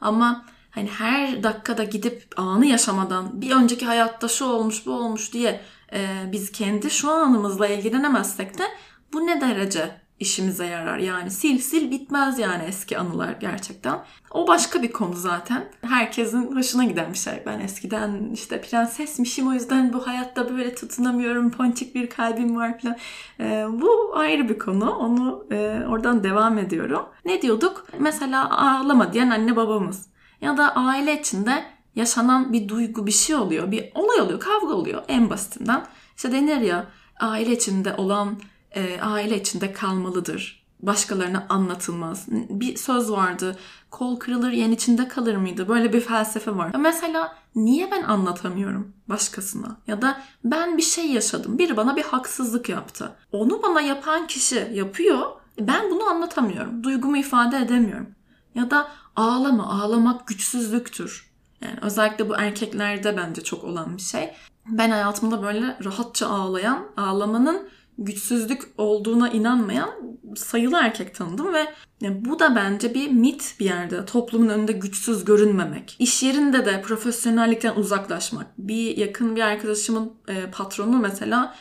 Ama 0.00 0.44
hani 0.70 0.88
her 0.88 1.42
dakikada 1.42 1.84
gidip 1.84 2.24
anı 2.36 2.66
yaşamadan 2.66 3.40
bir 3.40 3.50
önceki 3.50 3.86
hayatta 3.86 4.28
şu 4.28 4.44
olmuş 4.44 4.86
bu 4.86 4.92
olmuş 4.92 5.32
diye 5.32 5.60
e, 5.92 6.28
biz 6.32 6.52
kendi 6.52 6.90
şu 6.90 7.10
anımızla 7.10 7.66
ilgilenemezsek 7.66 8.58
de 8.58 8.64
bu 9.12 9.26
ne 9.26 9.40
derece 9.40 10.01
işimize 10.22 10.66
yarar. 10.66 10.98
Yani 10.98 11.30
sil 11.38 11.58
sil 11.68 11.84
bitmez 11.90 12.38
yani 12.38 12.64
eski 12.64 12.98
anılar 12.98 13.32
gerçekten. 13.40 14.04
O 14.30 14.48
başka 14.48 14.82
bir 14.82 14.92
konu 14.92 15.14
zaten. 15.14 15.64
Herkesin 15.82 16.56
hoşuna 16.56 16.84
giden 16.84 17.12
bir 17.12 17.18
şey. 17.18 17.42
Ben 17.46 17.60
eskiden 17.60 18.30
işte 18.34 18.60
prensesmişim 18.60 19.48
o 19.48 19.52
yüzden 19.52 19.92
bu 19.92 20.06
hayatta 20.06 20.50
böyle 20.50 20.74
tutunamıyorum. 20.74 21.50
Ponçik 21.50 21.94
bir 21.94 22.10
kalbim 22.10 22.56
var 22.56 22.78
falan. 22.78 22.96
Ee, 23.40 23.66
bu 23.72 24.12
ayrı 24.14 24.48
bir 24.48 24.58
konu. 24.58 24.90
Onu 24.90 25.46
e, 25.50 25.82
oradan 25.88 26.24
devam 26.24 26.58
ediyorum. 26.58 27.06
Ne 27.24 27.42
diyorduk? 27.42 27.86
Mesela 27.98 28.50
ağlama 28.50 29.12
diyen 29.12 29.30
anne 29.30 29.56
babamız. 29.56 30.06
Ya 30.40 30.56
da 30.56 30.76
aile 30.76 31.20
içinde 31.20 31.64
yaşanan 31.94 32.52
bir 32.52 32.68
duygu 32.68 33.06
bir 33.06 33.12
şey 33.12 33.36
oluyor. 33.36 33.70
Bir 33.70 33.90
olay 33.94 34.20
oluyor. 34.20 34.40
Kavga 34.40 34.74
oluyor 34.74 35.02
en 35.08 35.30
basitinden. 35.30 35.86
İşte 36.16 36.32
denir 36.32 36.60
ya 36.60 36.86
aile 37.20 37.52
içinde 37.52 37.94
olan 37.94 38.36
e, 38.74 39.00
aile 39.00 39.40
içinde 39.40 39.72
kalmalıdır. 39.72 40.62
Başkalarına 40.80 41.46
anlatılmaz. 41.48 42.26
Bir 42.30 42.76
söz 42.76 43.10
vardı. 43.10 43.56
Kol 43.90 44.16
kırılır 44.16 44.50
yen 44.50 44.70
içinde 44.70 45.08
kalır 45.08 45.36
mıydı? 45.36 45.68
Böyle 45.68 45.92
bir 45.92 46.00
felsefe 46.00 46.56
var. 46.56 46.72
Mesela 46.78 47.36
niye 47.54 47.90
ben 47.90 48.02
anlatamıyorum 48.02 48.92
başkasına? 49.08 49.76
Ya 49.86 50.02
da 50.02 50.20
ben 50.44 50.76
bir 50.76 50.82
şey 50.82 51.06
yaşadım. 51.06 51.58
Biri 51.58 51.76
bana 51.76 51.96
bir 51.96 52.02
haksızlık 52.02 52.68
yaptı. 52.68 53.16
Onu 53.32 53.62
bana 53.62 53.80
yapan 53.80 54.26
kişi 54.26 54.70
yapıyor. 54.72 55.20
Ben 55.60 55.90
bunu 55.90 56.04
anlatamıyorum. 56.04 56.84
Duygumu 56.84 57.16
ifade 57.16 57.58
edemiyorum. 57.58 58.08
Ya 58.54 58.70
da 58.70 58.88
ağlama, 59.16 59.82
ağlamak 59.82 60.26
güçsüzlüktür. 60.26 61.32
Yani 61.60 61.78
özellikle 61.82 62.28
bu 62.28 62.34
erkeklerde 62.36 63.16
bence 63.16 63.44
çok 63.44 63.64
olan 63.64 63.96
bir 63.96 64.02
şey. 64.02 64.32
Ben 64.66 64.90
hayatımda 64.90 65.42
böyle 65.42 65.78
rahatça 65.84 66.28
ağlayan, 66.28 66.86
ağlamanın 66.96 67.68
güçsüzlük 68.04 68.62
olduğuna 68.78 69.28
inanmayan 69.28 69.90
sayılı 70.36 70.78
erkek 70.82 71.14
tanıdım 71.14 71.54
ve 71.54 71.66
yani 72.00 72.24
bu 72.24 72.38
da 72.38 72.56
bence 72.56 72.94
bir 72.94 73.10
mit 73.10 73.54
bir 73.60 73.64
yerde. 73.64 74.04
Toplumun 74.04 74.48
önünde 74.48 74.72
güçsüz 74.72 75.24
görünmemek. 75.24 75.96
İş 75.98 76.22
yerinde 76.22 76.66
de 76.66 76.82
profesyonellikten 76.82 77.76
uzaklaşmak. 77.76 78.46
Bir 78.58 78.96
yakın 78.96 79.36
bir 79.36 79.40
arkadaşımın 79.40 80.12
e, 80.28 80.50
patronu 80.50 80.98
mesela 80.98 81.54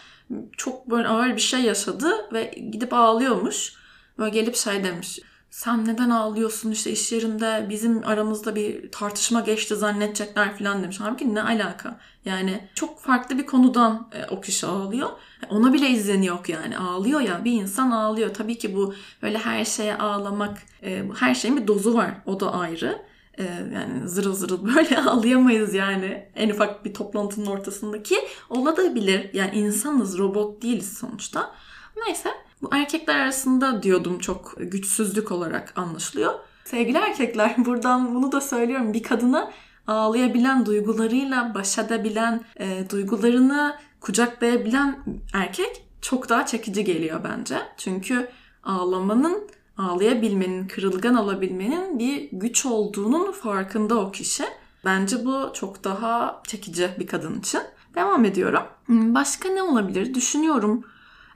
çok 0.58 0.90
böyle 0.90 1.08
ağır 1.08 1.36
bir 1.36 1.42
şey 1.42 1.62
yaşadı 1.62 2.12
ve 2.34 2.54
gidip 2.72 2.94
ağlıyormuş. 2.94 3.74
Böyle 4.18 4.32
gelip 4.32 4.56
şey 4.56 4.84
demiş 4.84 5.20
sen 5.52 5.86
neden 5.86 6.10
ağlıyorsun 6.10 6.72
işte 6.72 6.92
iş 6.92 7.12
yerinde 7.12 7.66
bizim 7.70 8.08
aramızda 8.08 8.56
bir 8.56 8.92
tartışma 8.92 9.40
geçti 9.40 9.76
zannedecekler 9.76 10.58
falan 10.58 10.84
demiş. 10.84 10.98
Halbuki 11.00 11.36
ne 11.36 11.44
alaka? 11.44 12.00
Yani 12.26 12.68
çok 12.76 13.00
farklı 13.00 13.38
bir 13.38 13.46
konudan 13.46 14.10
e, 14.14 14.26
o 14.26 14.42
kişi 14.42 14.68
ağlıyor. 14.68 15.10
Ona 15.50 15.74
bile 15.74 15.90
izleni 15.90 16.26
yok 16.26 16.50
yani 16.50 16.78
ağlıyor 16.78 17.22
ya 17.22 17.46
bir 17.46 17.52
insan 17.52 17.92
ağlıyor. 17.92 18.34
Tabii 18.34 18.58
ki 18.58 18.76
bu 18.76 18.94
böyle 19.22 19.38
her 19.38 19.66
şeye 19.66 19.98
ağlamak 19.98 20.58
e, 20.84 21.04
her 21.20 21.36
şeyin 21.36 21.58
bir 21.58 21.68
dozu 21.68 21.94
var 21.94 22.12
o 22.26 22.40
da 22.40 22.54
ayrı. 22.54 23.02
E, 23.38 23.44
yani 23.74 24.10
zırıl 24.10 24.34
zırıl 24.34 24.66
böyle 24.76 24.98
ağlayamayız 25.02 25.74
yani 25.74 26.30
en 26.36 26.50
ufak 26.50 26.86
bir 26.86 26.94
toplantının 26.94 27.46
ortasındaki 27.46 28.16
olabilir. 28.50 29.30
Yani 29.34 29.56
insanız 29.56 30.18
robot 30.18 30.62
değiliz 30.62 30.98
sonuçta. 30.98 31.52
Neyse 32.08 32.30
bu 32.62 32.70
erkekler 32.72 33.16
arasında 33.16 33.84
diyordum 33.84 34.20
çok 34.20 34.54
güçsüzlük 34.58 35.32
olarak 35.32 35.74
anlaşılıyor. 35.76 36.34
Sevgili 36.66 36.98
erkekler 36.98 37.56
buradan 37.66 38.16
bunu 38.16 38.32
da 38.32 38.42
söylüyorum. 38.42 38.94
Bir 38.94 39.04
kadına 39.04 39.52
ağlayabilen, 39.88 40.66
duygularıyla 40.66 41.54
baş 41.56 41.78
edebilen, 41.78 42.44
e, 42.60 42.90
duygularını 42.90 43.76
kucaklayabilen 44.02 45.00
erkek 45.34 45.86
çok 46.02 46.30
daha 46.30 46.46
çekici 46.46 46.84
geliyor 46.84 47.22
bence. 47.24 47.58
Çünkü 47.78 48.30
ağlamanın, 48.64 49.50
ağlayabilmenin, 49.78 50.68
kırılgan 50.68 51.16
olabilmenin 51.16 52.00
bir 52.00 52.30
güç 52.32 52.66
olduğunun 52.66 53.32
farkında 53.32 54.00
o 54.00 54.12
kişi. 54.12 54.44
Bence 54.86 55.26
bu 55.26 55.52
çok 55.54 55.84
daha 55.84 56.42
çekici 56.48 56.90
bir 57.00 57.08
kadın 57.08 57.40
için. 57.40 57.62
Devam 57.96 58.26
ediyorum. 58.26 58.64
Hmm, 58.86 59.16
başka 59.16 59.50
ne 59.50 59.64
olabilir? 59.64 60.14
Düşünüyorum. 60.14 60.84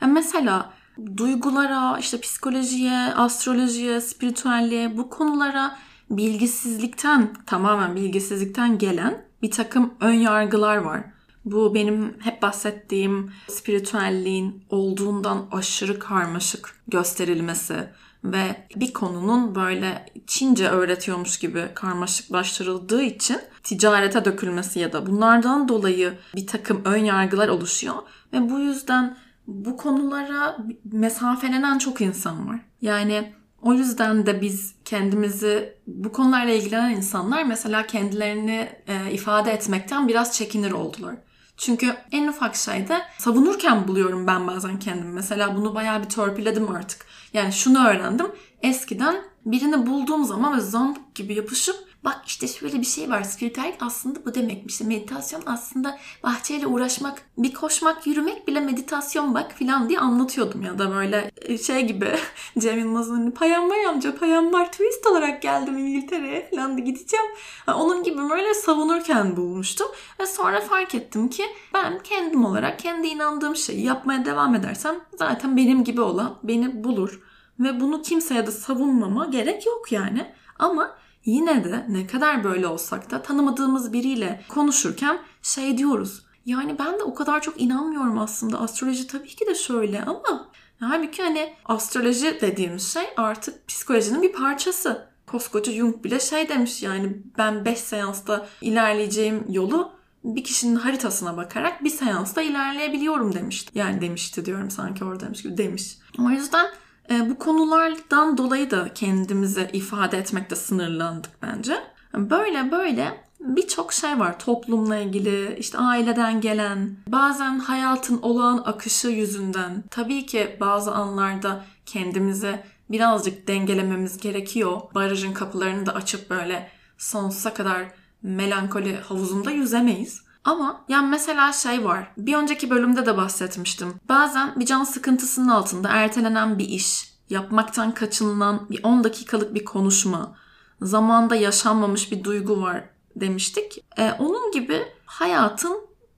Yani 0.02 0.14
mesela 0.14 0.74
duygulara, 1.18 1.98
işte 2.00 2.20
psikolojiye, 2.20 3.14
astrolojiye, 3.16 4.02
spiritüelliğe 4.02 4.98
bu 4.98 5.10
konulara 5.10 5.78
bilgisizlikten, 6.10 7.34
tamamen 7.46 7.96
bilgisizlikten 7.96 8.78
gelen 8.78 9.26
bir 9.42 9.52
takım 9.52 9.94
ön 10.00 10.14
yargılar 10.14 10.78
var. 10.78 11.02
Bu 11.46 11.76
benim 11.76 12.16
hep 12.20 12.42
bahsettiğim 12.42 13.32
spiritüelliğin 13.48 14.64
olduğundan 14.70 15.48
aşırı 15.52 16.00
karmaşık 16.00 16.76
gösterilmesi 16.88 17.90
ve 18.24 18.68
bir 18.76 18.94
konunun 18.94 19.56
böyle 19.56 20.06
Çince 20.28 20.70
öğretiyormuş 20.70 21.40
gibi 21.40 21.68
karmaşıklaştırıldığı 21.76 23.04
için 23.04 23.38
ticarete 23.64 24.26
dökülmesi 24.26 24.80
ya 24.80 24.94
da 24.94 25.06
bunlardan 25.06 25.68
dolayı 25.68 26.14
bir 26.36 26.48
takım 26.48 26.82
ön 26.86 26.98
yargılar 26.98 27.48
oluşuyor 27.48 27.96
ve 28.34 28.50
bu 28.50 28.60
yüzden 28.60 29.18
bu 29.48 29.78
konulara 29.78 30.58
mesafelenen 30.92 31.78
çok 31.78 32.02
insan 32.02 32.50
var. 32.50 32.60
Yani 32.82 33.34
o 33.62 33.74
yüzden 33.74 34.26
de 34.26 34.42
biz 34.42 34.76
kendimizi 34.86 35.78
bu 35.88 36.12
konularla 36.12 36.52
ilgilenen 36.52 36.92
insanlar 36.92 37.44
mesela 37.44 37.88
kendilerini 37.88 38.70
e, 38.88 39.12
ifade 39.12 39.52
etmekten 39.52 40.08
biraz 40.08 40.38
çekinir 40.38 40.72
oldular. 40.72 41.16
Çünkü 41.58 41.96
en 42.12 42.28
ufak 42.28 42.56
şeyde 42.56 43.02
savunurken 43.18 43.88
buluyorum 43.88 44.28
ben 44.28 44.48
bazen 44.48 44.80
kendimi. 44.80 45.14
Mesela 45.14 45.56
bunu 45.56 45.76
bayağı 45.76 46.04
bir 46.04 46.10
törpüledim 46.10 46.72
artık. 46.72 47.06
Yani 47.34 47.54
şunu 47.54 47.88
öğrendim. 47.88 48.28
Eskiden 48.62 49.16
birini 49.46 49.88
bulduğum 49.88 50.26
zaman 50.26 50.58
ve 50.58 50.62
zombie 50.62 51.02
gibi 51.16 51.34
yapışıp 51.34 51.76
bak 52.06 52.22
işte 52.26 52.48
şöyle 52.48 52.82
bir 52.82 52.86
şey 52.86 53.10
var. 53.10 53.24
Spiritüellik 53.24 53.82
aslında 53.82 54.26
bu 54.26 54.34
demekmiş. 54.34 54.82
Meditasyon 54.82 55.44
aslında 55.46 55.98
bahçeyle 56.24 56.68
uğraşmak, 56.68 57.22
bir 57.38 57.54
koşmak, 57.54 58.08
yürümek 58.08 58.48
bile 58.48 58.60
meditasyon 58.60 59.34
bak 59.36 59.52
filan 59.52 59.90
diye 59.90 60.00
anlatıyordum. 60.00 60.62
Ya 60.62 60.80
da 60.80 60.92
böyle 60.92 61.32
e, 61.42 61.58
şey 61.58 61.88
gibi 61.88 62.16
Cem 62.60 62.80
Yılmaz'ın 62.80 63.16
hani 63.16 63.32
Payanvar 63.34 63.84
amca, 63.84 64.16
Payanvar 64.16 64.72
turist 64.72 65.08
olarak 65.08 65.42
geldim 65.42 65.78
İngiltere'ye 65.78 66.50
filan 66.50 66.78
da 66.78 66.80
gideceğim. 66.80 67.26
Onun 67.68 68.04
gibi 68.04 68.30
böyle 68.30 68.54
savunurken 68.54 69.38
bulmuştum. 69.38 69.88
Ve 70.20 70.26
sonra 70.26 70.62
fark 70.62 70.96
ettim 70.96 71.30
ki 71.30 71.44
ben 71.74 72.00
kendim 72.04 72.46
olarak 72.46 72.80
kendi 72.80 73.08
inandığım 73.08 73.56
şeyi 73.56 73.86
yapmaya 73.86 74.26
devam 74.26 74.56
edersem 74.56 74.96
zaten 75.20 75.58
benim 75.58 75.84
gibi 75.84 76.02
olan 76.02 76.40
beni 76.44 76.84
bulur. 76.84 77.22
Ve 77.60 77.80
bunu 77.80 78.02
kimseye 78.02 78.48
de 78.48 78.52
savunmama 78.52 79.26
gerek 79.26 79.66
yok 79.66 79.92
yani. 79.92 80.32
Ama 80.60 80.98
Yine 81.26 81.64
de 81.64 81.86
ne 81.90 82.08
kadar 82.08 82.44
böyle 82.44 82.68
olsak 82.68 83.12
da 83.12 83.22
tanımadığımız 83.22 83.94
biriyle 83.94 84.42
konuşurken 84.50 85.20
şey 85.42 85.78
diyoruz. 85.78 86.26
Yani 86.46 86.80
ben 86.80 87.00
de 87.00 87.04
o 87.04 87.14
kadar 87.14 87.42
çok 87.42 87.62
inanmıyorum 87.62 88.20
aslında. 88.20 88.60
Astroloji 88.60 89.08
tabii 89.08 89.36
ki 89.36 89.48
de 89.48 89.56
şöyle 89.56 90.04
ama 90.04 90.52
halbuki 90.80 91.24
hani 91.24 91.54
astroloji 91.66 92.38
dediğimiz 92.42 92.94
şey 92.94 93.04
artık 93.18 93.68
psikolojinin 93.68 94.22
bir 94.22 94.34
parçası. 94.34 95.08
Koskoca 95.28 95.72
Jung 95.72 96.04
bile 96.04 96.20
şey 96.20 96.50
demiş 96.50 96.84
yani 96.84 97.18
ben 97.38 97.66
5 97.66 97.80
seansta 97.80 98.48
ilerleyeceğim 98.62 99.46
yolu 99.50 99.92
bir 100.24 100.44
kişinin 100.44 100.76
haritasına 100.76 101.38
bakarak 101.38 101.84
bir 101.84 101.90
seansta 101.90 102.42
ilerleyebiliyorum 102.42 103.34
demişti. 103.34 103.80
Yani 103.80 104.02
demişti 104.02 104.46
diyorum 104.46 104.72
sanki 104.72 105.06
orada 105.06 105.26
demiş 105.26 105.44
gibi 105.44 105.58
demiş. 105.58 105.98
O 106.20 106.30
yüzden 106.30 106.66
e, 107.12 107.30
bu 107.30 107.40
konulardan 107.40 108.38
dolayı 108.38 108.72
da 108.72 108.94
kendimizi 108.94 109.70
ifade 109.74 110.18
etmekte 110.18 110.56
sınırlandık 110.56 111.32
bence. 111.42 111.78
Böyle 112.14 112.72
böyle 112.72 113.26
birçok 113.40 113.94
şey 113.94 114.20
var 114.20 114.40
toplumla 114.40 114.98
ilgili, 114.98 115.56
işte 115.60 115.78
aileden 115.78 116.42
gelen, 116.42 116.98
bazen 117.08 117.60
hayatın 117.60 118.22
olağan 118.22 118.64
akışı 118.66 119.08
yüzünden. 119.08 119.84
Tabii 119.92 120.26
ki 120.26 120.58
bazı 120.60 120.92
anlarda 120.92 121.66
kendimizi 121.86 122.60
birazcık 122.90 123.48
dengelememiz 123.48 124.18
gerekiyor. 124.18 124.82
Barajın 124.96 125.34
kapılarını 125.34 125.86
da 125.86 125.96
açıp 125.96 126.30
böyle 126.30 126.70
sonsuza 126.98 127.54
kadar 127.54 127.86
melankoli 128.22 128.96
havuzunda 128.96 129.52
yüzemeyiz. 129.52 130.25
Ama 130.46 130.82
yani 130.90 131.08
mesela 131.10 131.54
şey 131.54 131.86
var. 131.86 132.12
Bir 132.18 132.36
önceki 132.36 132.70
bölümde 132.70 133.06
de 133.06 133.18
bahsetmiştim. 133.18 133.94
Bazen 134.10 134.60
bir 134.60 134.66
can 134.66 134.84
sıkıntısının 134.84 135.48
altında 135.48 135.90
ertelenen 135.90 136.60
bir 136.60 136.70
iş, 136.70 137.14
yapmaktan 137.30 137.94
kaçınılan 137.94 138.70
bir 138.70 138.84
10 138.84 139.04
dakikalık 139.04 139.54
bir 139.56 139.66
konuşma, 139.66 140.36
zamanda 140.82 141.36
yaşanmamış 141.36 142.12
bir 142.12 142.24
duygu 142.24 142.62
var 142.62 142.84
demiştik. 143.16 143.86
Ee, 143.98 144.12
onun 144.20 144.52
gibi 144.52 144.82
hayatın 145.06 145.78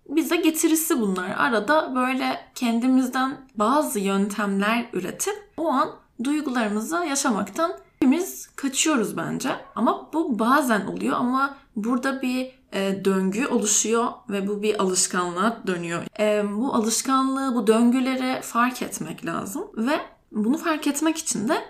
bize 0.09 0.35
getirisi 0.35 1.01
bunlar. 1.01 1.29
Arada 1.37 1.95
böyle 1.95 2.51
kendimizden 2.55 3.37
bazı 3.55 3.99
yöntemler 3.99 4.89
üretip 4.93 5.53
o 5.57 5.69
an 5.69 5.89
duygularımızı 6.23 6.95
yaşamaktan 6.95 7.71
hepimiz 7.99 8.47
kaçıyoruz 8.55 9.17
bence. 9.17 9.49
Ama 9.75 10.09
bu 10.13 10.39
bazen 10.39 10.85
oluyor 10.85 11.15
ama 11.17 11.57
burada 11.75 12.21
bir 12.21 12.56
e, 12.73 13.05
döngü 13.05 13.47
oluşuyor 13.47 14.07
ve 14.29 14.47
bu 14.47 14.61
bir 14.61 14.81
alışkanlığa 14.81 15.63
dönüyor. 15.67 16.03
E, 16.19 16.43
bu 16.55 16.73
alışkanlığı, 16.73 17.55
bu 17.55 17.67
döngüleri 17.67 18.41
fark 18.41 18.81
etmek 18.81 19.25
lazım 19.25 19.63
ve 19.77 19.99
bunu 20.31 20.57
fark 20.57 20.87
etmek 20.87 21.17
için 21.17 21.49
de 21.49 21.63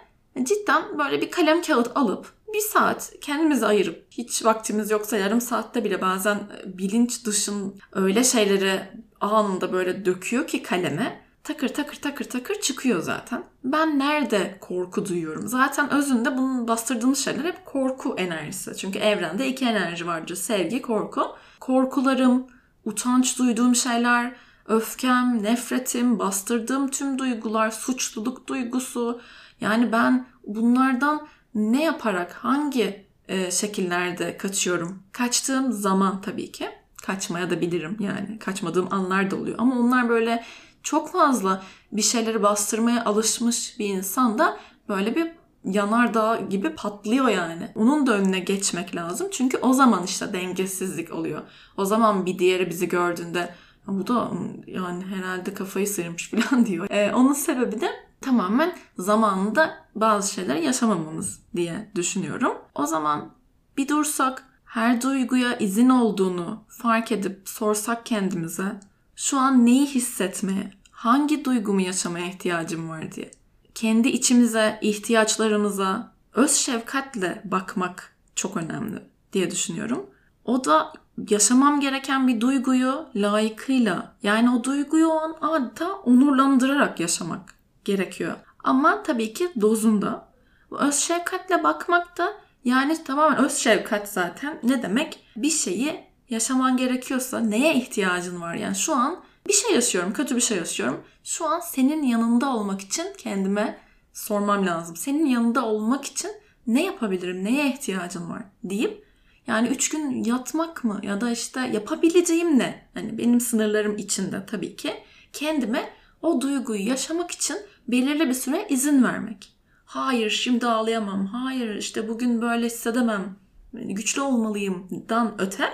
cidden 0.44 1.00
böyle 1.00 1.22
bir 1.22 1.32
kalem 1.32 1.62
kağıt 1.62 1.92
alıp 1.96 2.34
bir 2.54 2.60
saat 2.60 3.14
kendimizi 3.22 3.66
ayırıp 3.66 4.06
hiç 4.12 4.46
vaktimiz 4.46 4.92
yoksa 4.92 5.18
yarım 5.18 5.42
saatte 5.42 5.84
bile 5.84 6.02
bazen 6.02 6.40
bilinç 6.66 7.26
dışın 7.26 7.80
öyle 7.92 8.24
şeyleri 8.24 8.82
anında 9.22 9.74
böyle 9.74 10.06
döküyor 10.06 10.48
ki 10.48 10.64
kaleme 10.64 11.27
takır 11.48 11.68
takır 11.68 11.96
takır 11.96 12.26
takır 12.26 12.62
çıkıyor 12.62 13.02
zaten. 13.02 13.44
Ben 13.64 14.00
nerede 14.00 14.58
korku 14.62 15.06
duyuyorum? 15.06 15.48
Zaten 15.48 15.90
özünde 15.90 16.38
bunun 16.38 16.68
bastırdığımız 16.68 17.20
şeyler 17.20 17.44
hep 17.44 17.66
korku 17.66 18.16
enerjisi. 18.18 18.78
Çünkü 18.78 19.00
evrende 19.00 19.48
iki 19.48 19.66
enerji 19.66 20.08
vardır. 20.08 20.36
Sevgi, 20.36 20.82
korku. 20.82 21.36
Korkularım, 21.60 22.48
utanç 22.86 23.40
duyduğum 23.40 23.76
şeyler, 23.76 24.36
öfkem, 24.68 25.44
nefretim, 25.44 26.20
bastırdığım 26.20 26.88
tüm 26.90 27.20
duygular, 27.20 27.72
suçluluk 27.72 28.48
duygusu. 28.48 29.22
Yani 29.62 29.92
ben 29.92 30.26
bunlardan 30.44 31.28
ne 31.56 31.84
yaparak 31.84 32.34
hangi 32.34 33.08
e, 33.28 33.52
şekillerde 33.52 34.38
kaçıyorum? 34.38 35.04
Kaçtığım 35.12 35.72
zaman 35.72 36.22
tabii 36.22 36.52
ki. 36.52 36.70
Kaçmaya 37.04 37.50
da 37.50 37.62
bilirim 37.62 37.98
yani. 38.00 38.40
Kaçmadığım 38.40 38.88
anlar 38.92 39.32
da 39.32 39.36
oluyor. 39.36 39.56
Ama 39.60 39.80
onlar 39.80 40.10
böyle 40.10 40.44
çok 40.88 41.12
fazla 41.12 41.64
bir 41.92 42.02
şeyleri 42.02 42.44
bastırmaya 42.44 43.06
alışmış 43.06 43.80
bir 43.80 43.86
insan 43.86 44.40
da 44.40 44.58
böyle 44.90 45.16
bir 45.16 45.32
yanardağ 45.64 46.40
gibi 46.50 46.76
patlıyor 46.76 47.28
yani. 47.28 47.72
Onun 47.76 48.08
da 48.08 48.14
önüne 48.14 48.40
geçmek 48.40 48.96
lazım. 48.96 49.28
Çünkü 49.32 49.58
o 49.58 49.74
zaman 49.74 50.04
işte 50.04 50.34
dengesizlik 50.34 51.14
oluyor. 51.14 51.42
O 51.78 51.86
zaman 51.86 52.26
bir 52.26 52.40
diğeri 52.40 52.70
bizi 52.70 52.90
gördüğünde 52.90 53.54
bu 53.88 54.08
da 54.08 54.32
yani 54.68 55.06
herhalde 55.06 55.54
kafayı 55.54 55.88
sıyırmış 55.88 56.30
falan 56.50 56.66
diyor. 56.66 56.88
Ee, 56.90 57.14
onun 57.14 57.34
sebebi 57.34 57.82
de 57.82 57.90
tamamen 58.22 58.76
zamanında 58.98 59.74
bazı 59.96 60.34
şeyleri 60.34 60.66
yaşamamamız 60.66 61.40
diye 61.56 61.92
düşünüyorum. 61.96 62.54
O 62.76 62.86
zaman 62.86 63.30
bir 63.78 63.88
dursak, 63.88 64.44
her 64.66 65.02
duyguya 65.02 65.58
izin 65.58 65.90
olduğunu 65.90 66.64
fark 66.68 67.12
edip 67.12 67.42
sorsak 67.46 68.06
kendimize 68.06 68.80
şu 69.18 69.40
an 69.40 69.66
neyi 69.66 69.86
hissetmeye, 69.86 70.72
hangi 70.98 71.46
duygumu 71.46 71.82
yaşamaya 71.82 72.28
ihtiyacım 72.28 72.90
var 72.90 73.12
diye. 73.12 73.32
Kendi 73.76 74.08
içimize, 74.08 74.80
ihtiyaçlarımıza 74.82 76.12
öz 76.34 76.52
şefkatle 76.52 77.42
bakmak 77.46 78.16
çok 78.36 78.58
önemli 78.58 79.04
diye 79.34 79.52
düşünüyorum. 79.52 80.10
O 80.46 80.66
da 80.66 80.94
yaşamam 81.30 81.80
gereken 81.80 82.28
bir 82.28 82.42
duyguyu 82.42 83.06
layıkıyla 83.16 84.16
yani 84.24 84.50
o 84.50 84.64
duyguyu 84.64 85.08
o 85.08 85.18
an 85.18 85.36
adeta 85.42 85.92
onurlandırarak 85.94 87.00
yaşamak 87.00 87.54
gerekiyor. 87.86 88.34
Ama 88.64 89.04
tabii 89.04 89.34
ki 89.34 89.50
dozunda. 89.62 90.28
Öz 90.72 90.96
şefkatle 90.96 91.64
bakmak 91.64 92.18
da 92.18 92.34
yani 92.64 93.04
tamamen 93.04 93.38
öz 93.38 93.56
şefkat 93.56 94.10
zaten 94.10 94.60
ne 94.64 94.84
demek? 94.84 95.20
Bir 95.36 95.50
şeyi 95.50 96.04
yaşaman 96.30 96.78
gerekiyorsa 96.78 97.40
neye 97.40 97.76
ihtiyacın 97.76 98.42
var? 98.42 98.54
Yani 98.56 98.76
şu 98.76 98.96
an 98.96 99.20
bir 99.48 99.54
şey 99.54 99.76
yaşıyorum, 99.76 100.14
kötü 100.14 100.36
bir 100.36 100.42
şey 100.42 100.58
yaşıyorum. 100.58 101.04
Şu 101.24 101.46
an 101.50 101.60
senin 101.60 102.04
yanında 102.04 102.56
olmak 102.56 102.82
için 102.82 103.06
kendime 103.18 103.80
sormam 104.14 104.66
lazım. 104.66 104.96
Senin 104.96 105.26
yanında 105.26 105.66
olmak 105.66 106.06
için 106.06 106.32
ne 106.68 106.86
yapabilirim, 106.86 107.44
neye 107.44 107.70
ihtiyacın 107.70 108.30
var 108.30 108.44
deyip 108.64 109.08
yani 109.48 109.68
üç 109.68 109.90
gün 109.90 110.24
yatmak 110.24 110.84
mı 110.84 111.00
ya 111.04 111.22
da 111.22 111.32
işte 111.32 111.60
yapabileceğim 111.60 112.60
ne? 112.60 112.88
Hani 112.94 113.18
benim 113.18 113.40
sınırlarım 113.40 113.98
içinde 113.98 114.46
tabii 114.46 114.76
ki 114.76 114.94
kendime 115.34 115.90
o 116.22 116.42
duyguyu 116.42 116.88
yaşamak 116.88 117.32
için 117.32 117.58
belirli 117.88 118.30
bir 118.30 118.34
süre 118.34 118.68
izin 118.70 119.04
vermek. 119.04 119.54
Hayır 119.86 120.30
şimdi 120.30 120.68
ağlayamam. 120.68 121.26
Hayır 121.26 121.76
işte 121.76 122.08
bugün 122.08 122.42
böyle 122.42 122.66
hissedemem. 122.66 123.36
Güçlü 123.74 124.22
olmalıyım 124.22 125.06
dan 125.10 125.36
öte 125.38 125.70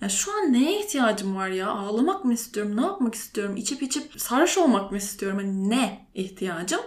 ya 0.00 0.08
şu 0.08 0.32
an 0.32 0.52
neye 0.52 0.80
ihtiyacım 0.80 1.36
var 1.36 1.48
ya? 1.48 1.68
Ağlamak 1.70 2.24
mı 2.24 2.34
istiyorum? 2.34 2.76
Ne 2.76 2.80
yapmak 2.80 3.14
istiyorum? 3.14 3.56
İçip 3.56 3.82
içip 3.82 4.20
sarhoş 4.20 4.58
olmak 4.58 4.90
mı 4.90 4.96
istiyorum? 4.96 5.40
Yani 5.40 5.70
ne 5.70 6.06
ihtiyacım? 6.14 6.80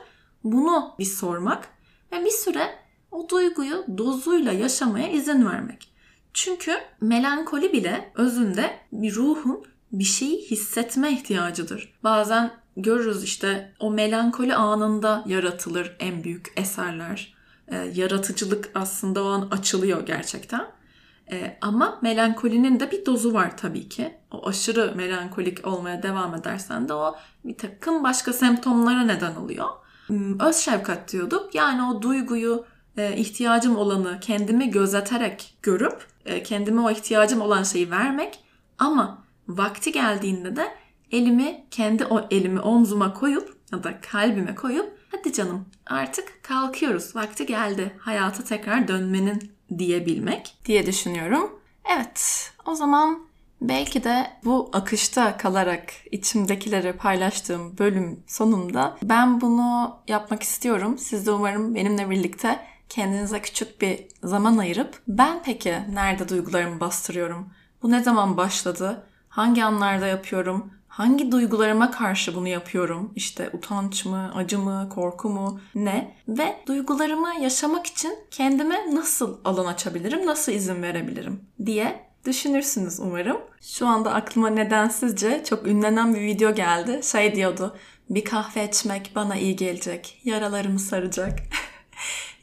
Bunu 0.44 0.96
bir 1.00 1.06
sormak 1.06 1.70
ve 2.12 2.26
bir 2.26 2.32
süre 2.32 2.70
o 3.12 3.30
duyguyu 3.30 3.86
dozuyla 3.98 4.52
yaşamaya 4.52 5.12
izin 5.12 5.46
vermek. 5.46 5.92
Çünkü 6.34 6.78
melankoli 7.02 7.74
bile 7.74 8.12
özünde 8.16 8.80
bir 8.92 9.16
ruhun 9.16 9.64
bir 9.92 10.04
şeyi 10.04 10.42
hissetme 10.42 11.12
ihtiyacıdır. 11.12 11.94
Bazen 12.04 12.52
görürüz 12.78 13.24
işte 13.24 13.74
o 13.80 13.92
melankoli 13.92 14.56
anında 14.56 15.24
yaratılır 15.28 15.96
en 16.00 16.24
büyük 16.24 16.54
eserler. 16.56 17.34
E, 17.68 17.78
yaratıcılık 17.78 18.72
aslında 18.76 19.24
o 19.24 19.28
an 19.28 19.48
açılıyor 19.52 20.06
gerçekten. 20.06 20.68
E, 21.32 21.58
ama 21.62 22.00
melankolinin 22.02 22.80
de 22.80 22.92
bir 22.92 23.06
dozu 23.06 23.34
var 23.34 23.58
tabii 23.58 23.90
ki. 23.90 24.18
O 24.32 24.48
aşırı 24.48 24.94
melankolik 24.96 25.68
olmaya 25.68 26.04
devam 26.04 26.36
edersen 26.36 26.90
de 26.90 26.94
o 26.94 27.16
bir 27.46 27.58
takım 27.58 28.04
başka 28.04 28.34
semptomlara 28.34 29.02
neden 29.02 29.36
oluyor. 29.36 29.68
Hmm, 30.08 30.40
öz 30.40 30.56
şefkat 30.56 31.12
diyorduk. 31.12 31.56
Yani 31.56 31.84
o 31.84 32.02
duyguyu, 32.02 32.66
e, 32.98 33.16
ihtiyacım 33.16 33.76
olanı 33.76 34.20
kendimi 34.20 34.72
gözeterek 34.72 35.58
görüp 35.62 36.06
e, 36.26 36.44
kendime 36.44 36.82
o 36.82 36.92
ihtiyacım 36.92 37.42
olan 37.42 37.64
şeyi 37.64 37.92
vermek 37.92 38.40
ama 38.80 39.24
vakti 39.48 39.92
geldiğinde 39.92 40.56
de 40.56 40.68
elimi 41.12 41.66
kendi 41.72 42.06
o 42.06 42.28
elimi 42.32 42.60
omzuma 42.60 43.14
koyup 43.14 43.58
ya 43.72 43.84
da 43.84 44.02
kalbime 44.02 44.56
koyup 44.56 44.98
hadi 45.12 45.34
canım 45.34 45.66
artık 45.86 46.44
kalkıyoruz 46.44 47.16
vakti 47.16 47.46
geldi 47.46 47.96
hayata 48.00 48.44
tekrar 48.44 48.88
dönmenin 48.88 49.57
diyebilmek 49.78 50.58
diye 50.66 50.86
düşünüyorum. 50.86 51.60
Evet 51.96 52.52
o 52.66 52.76
zaman 52.76 53.20
belki 53.62 54.04
de 54.04 54.32
bu 54.46 54.70
akışta 54.74 55.38
kalarak 55.38 55.94
içimdekileri 56.12 56.94
paylaştığım 56.94 57.78
bölüm 57.78 58.24
sonunda 58.28 58.98
ben 59.04 59.42
bunu 59.42 59.98
yapmak 60.08 60.44
istiyorum. 60.44 60.98
Siz 60.98 61.26
de 61.28 61.32
umarım 61.32 61.76
benimle 61.76 62.10
birlikte 62.10 62.60
kendinize 62.90 63.42
küçük 63.42 63.82
bir 63.82 64.00
zaman 64.24 64.58
ayırıp 64.58 65.02
ben 65.08 65.42
peki 65.44 65.76
nerede 65.94 66.30
duygularımı 66.30 66.80
bastırıyorum? 66.80 67.50
Bu 67.84 67.92
ne 67.92 68.04
zaman 68.04 68.38
başladı? 68.38 69.08
Hangi 69.30 69.64
anlarda 69.64 70.08
yapıyorum? 70.08 70.74
Hangi 70.98 71.32
duygularıma 71.32 71.92
karşı 71.92 72.36
bunu 72.36 72.48
yapıyorum? 72.48 73.12
İşte 73.16 73.50
utanç 73.54 74.06
mı, 74.06 74.32
acı 74.36 74.60
mı, 74.60 74.90
korku 74.90 75.30
mu, 75.30 75.60
ne? 75.76 76.16
Ve 76.28 76.56
duygularımı 76.68 77.34
yaşamak 77.42 77.88
için 77.88 78.16
kendime 78.32 78.96
nasıl 78.96 79.38
alan 79.46 79.66
açabilirim, 79.66 80.26
nasıl 80.26 80.52
izin 80.52 80.82
verebilirim 80.82 81.42
diye 81.66 82.06
düşünürsünüz 82.26 83.00
umarım. 83.00 83.38
Şu 83.62 83.88
anda 83.88 84.14
aklıma 84.14 84.50
nedensizce 84.50 85.44
çok 85.50 85.68
ünlenen 85.68 86.16
bir 86.16 86.22
video 86.22 86.56
geldi. 86.56 87.00
Şey 87.04 87.36
diyordu, 87.36 87.78
bir 88.10 88.26
kahve 88.26 88.68
içmek 88.68 89.12
bana 89.16 89.36
iyi 89.36 89.56
gelecek, 89.56 90.22
yaralarımı 90.24 90.80
saracak. 90.80 91.40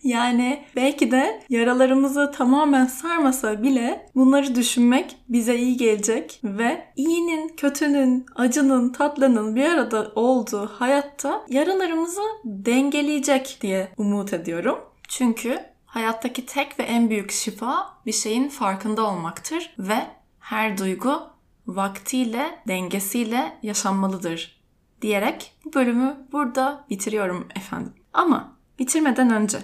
Yani 0.05 0.65
belki 0.77 1.11
de 1.11 1.43
yaralarımızı 1.49 2.33
tamamen 2.37 2.87
sarmasa 2.87 3.63
bile 3.63 4.11
bunları 4.15 4.55
düşünmek 4.55 5.17
bize 5.29 5.57
iyi 5.57 5.77
gelecek 5.77 6.41
ve 6.45 6.85
iyinin, 6.97 7.49
kötünün, 7.57 8.27
acının, 8.35 8.93
tatlının 8.93 9.57
bir 9.57 9.65
arada 9.65 10.13
olduğu 10.15 10.67
hayatta 10.67 11.47
yaralarımızı 11.49 12.23
dengeleyecek 12.45 13.59
diye 13.61 13.89
umut 13.97 14.33
ediyorum. 14.33 14.79
Çünkü 15.09 15.59
hayattaki 15.87 16.47
tek 16.47 16.79
ve 16.79 16.83
en 16.83 17.11
büyük 17.11 17.31
şifa 17.31 17.87
bir 18.07 18.13
şeyin 18.13 18.49
farkında 18.49 19.07
olmaktır 19.07 19.75
ve 19.79 19.99
her 20.41 20.79
duygu 20.79 21.23
vaktiyle, 21.67 22.59
dengesiyle 22.69 23.59
yaşanmalıdır 23.63 24.61
diyerek 25.03 25.53
bu 25.65 25.73
bölümü 25.73 26.27
burada 26.33 26.85
bitiriyorum 26.91 27.49
efendim. 27.57 27.93
Ama 28.13 28.54
bitirmeden 28.79 29.31
önce 29.31 29.59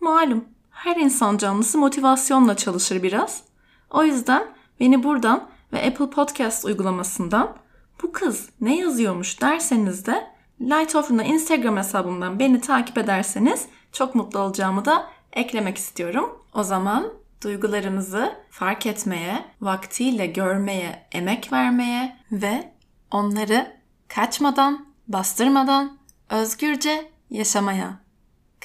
Malum 0.00 0.44
her 0.70 0.96
insan 0.96 1.36
canlısı 1.36 1.78
motivasyonla 1.78 2.56
çalışır 2.56 3.02
biraz. 3.02 3.42
O 3.90 4.04
yüzden 4.04 4.46
beni 4.80 5.02
buradan 5.02 5.48
ve 5.72 5.86
Apple 5.86 6.10
Podcast 6.10 6.64
uygulamasından 6.64 7.56
bu 8.02 8.12
kız 8.12 8.48
ne 8.60 8.76
yazıyormuş 8.76 9.40
derseniz 9.40 10.06
de 10.06 10.26
Light 10.60 10.96
Offer'ın 10.96 11.18
Instagram 11.18 11.76
hesabımdan 11.76 12.38
beni 12.38 12.60
takip 12.60 12.98
ederseniz 12.98 13.66
çok 13.92 14.14
mutlu 14.14 14.38
olacağımı 14.38 14.84
da 14.84 15.06
eklemek 15.32 15.76
istiyorum. 15.78 16.42
O 16.54 16.62
zaman 16.62 17.12
duygularımızı 17.42 18.32
fark 18.50 18.86
etmeye, 18.86 19.44
vaktiyle 19.60 20.26
görmeye, 20.26 21.06
emek 21.12 21.52
vermeye 21.52 22.16
ve 22.32 22.72
onları 23.10 23.72
kaçmadan, 24.08 24.86
bastırmadan 25.08 25.98
özgürce 26.30 27.10
yaşamaya. 27.30 28.05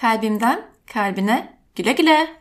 Kalbimden 0.02 0.62
kalbine 0.94 1.58
güle 1.76 1.92
güle. 1.92 2.28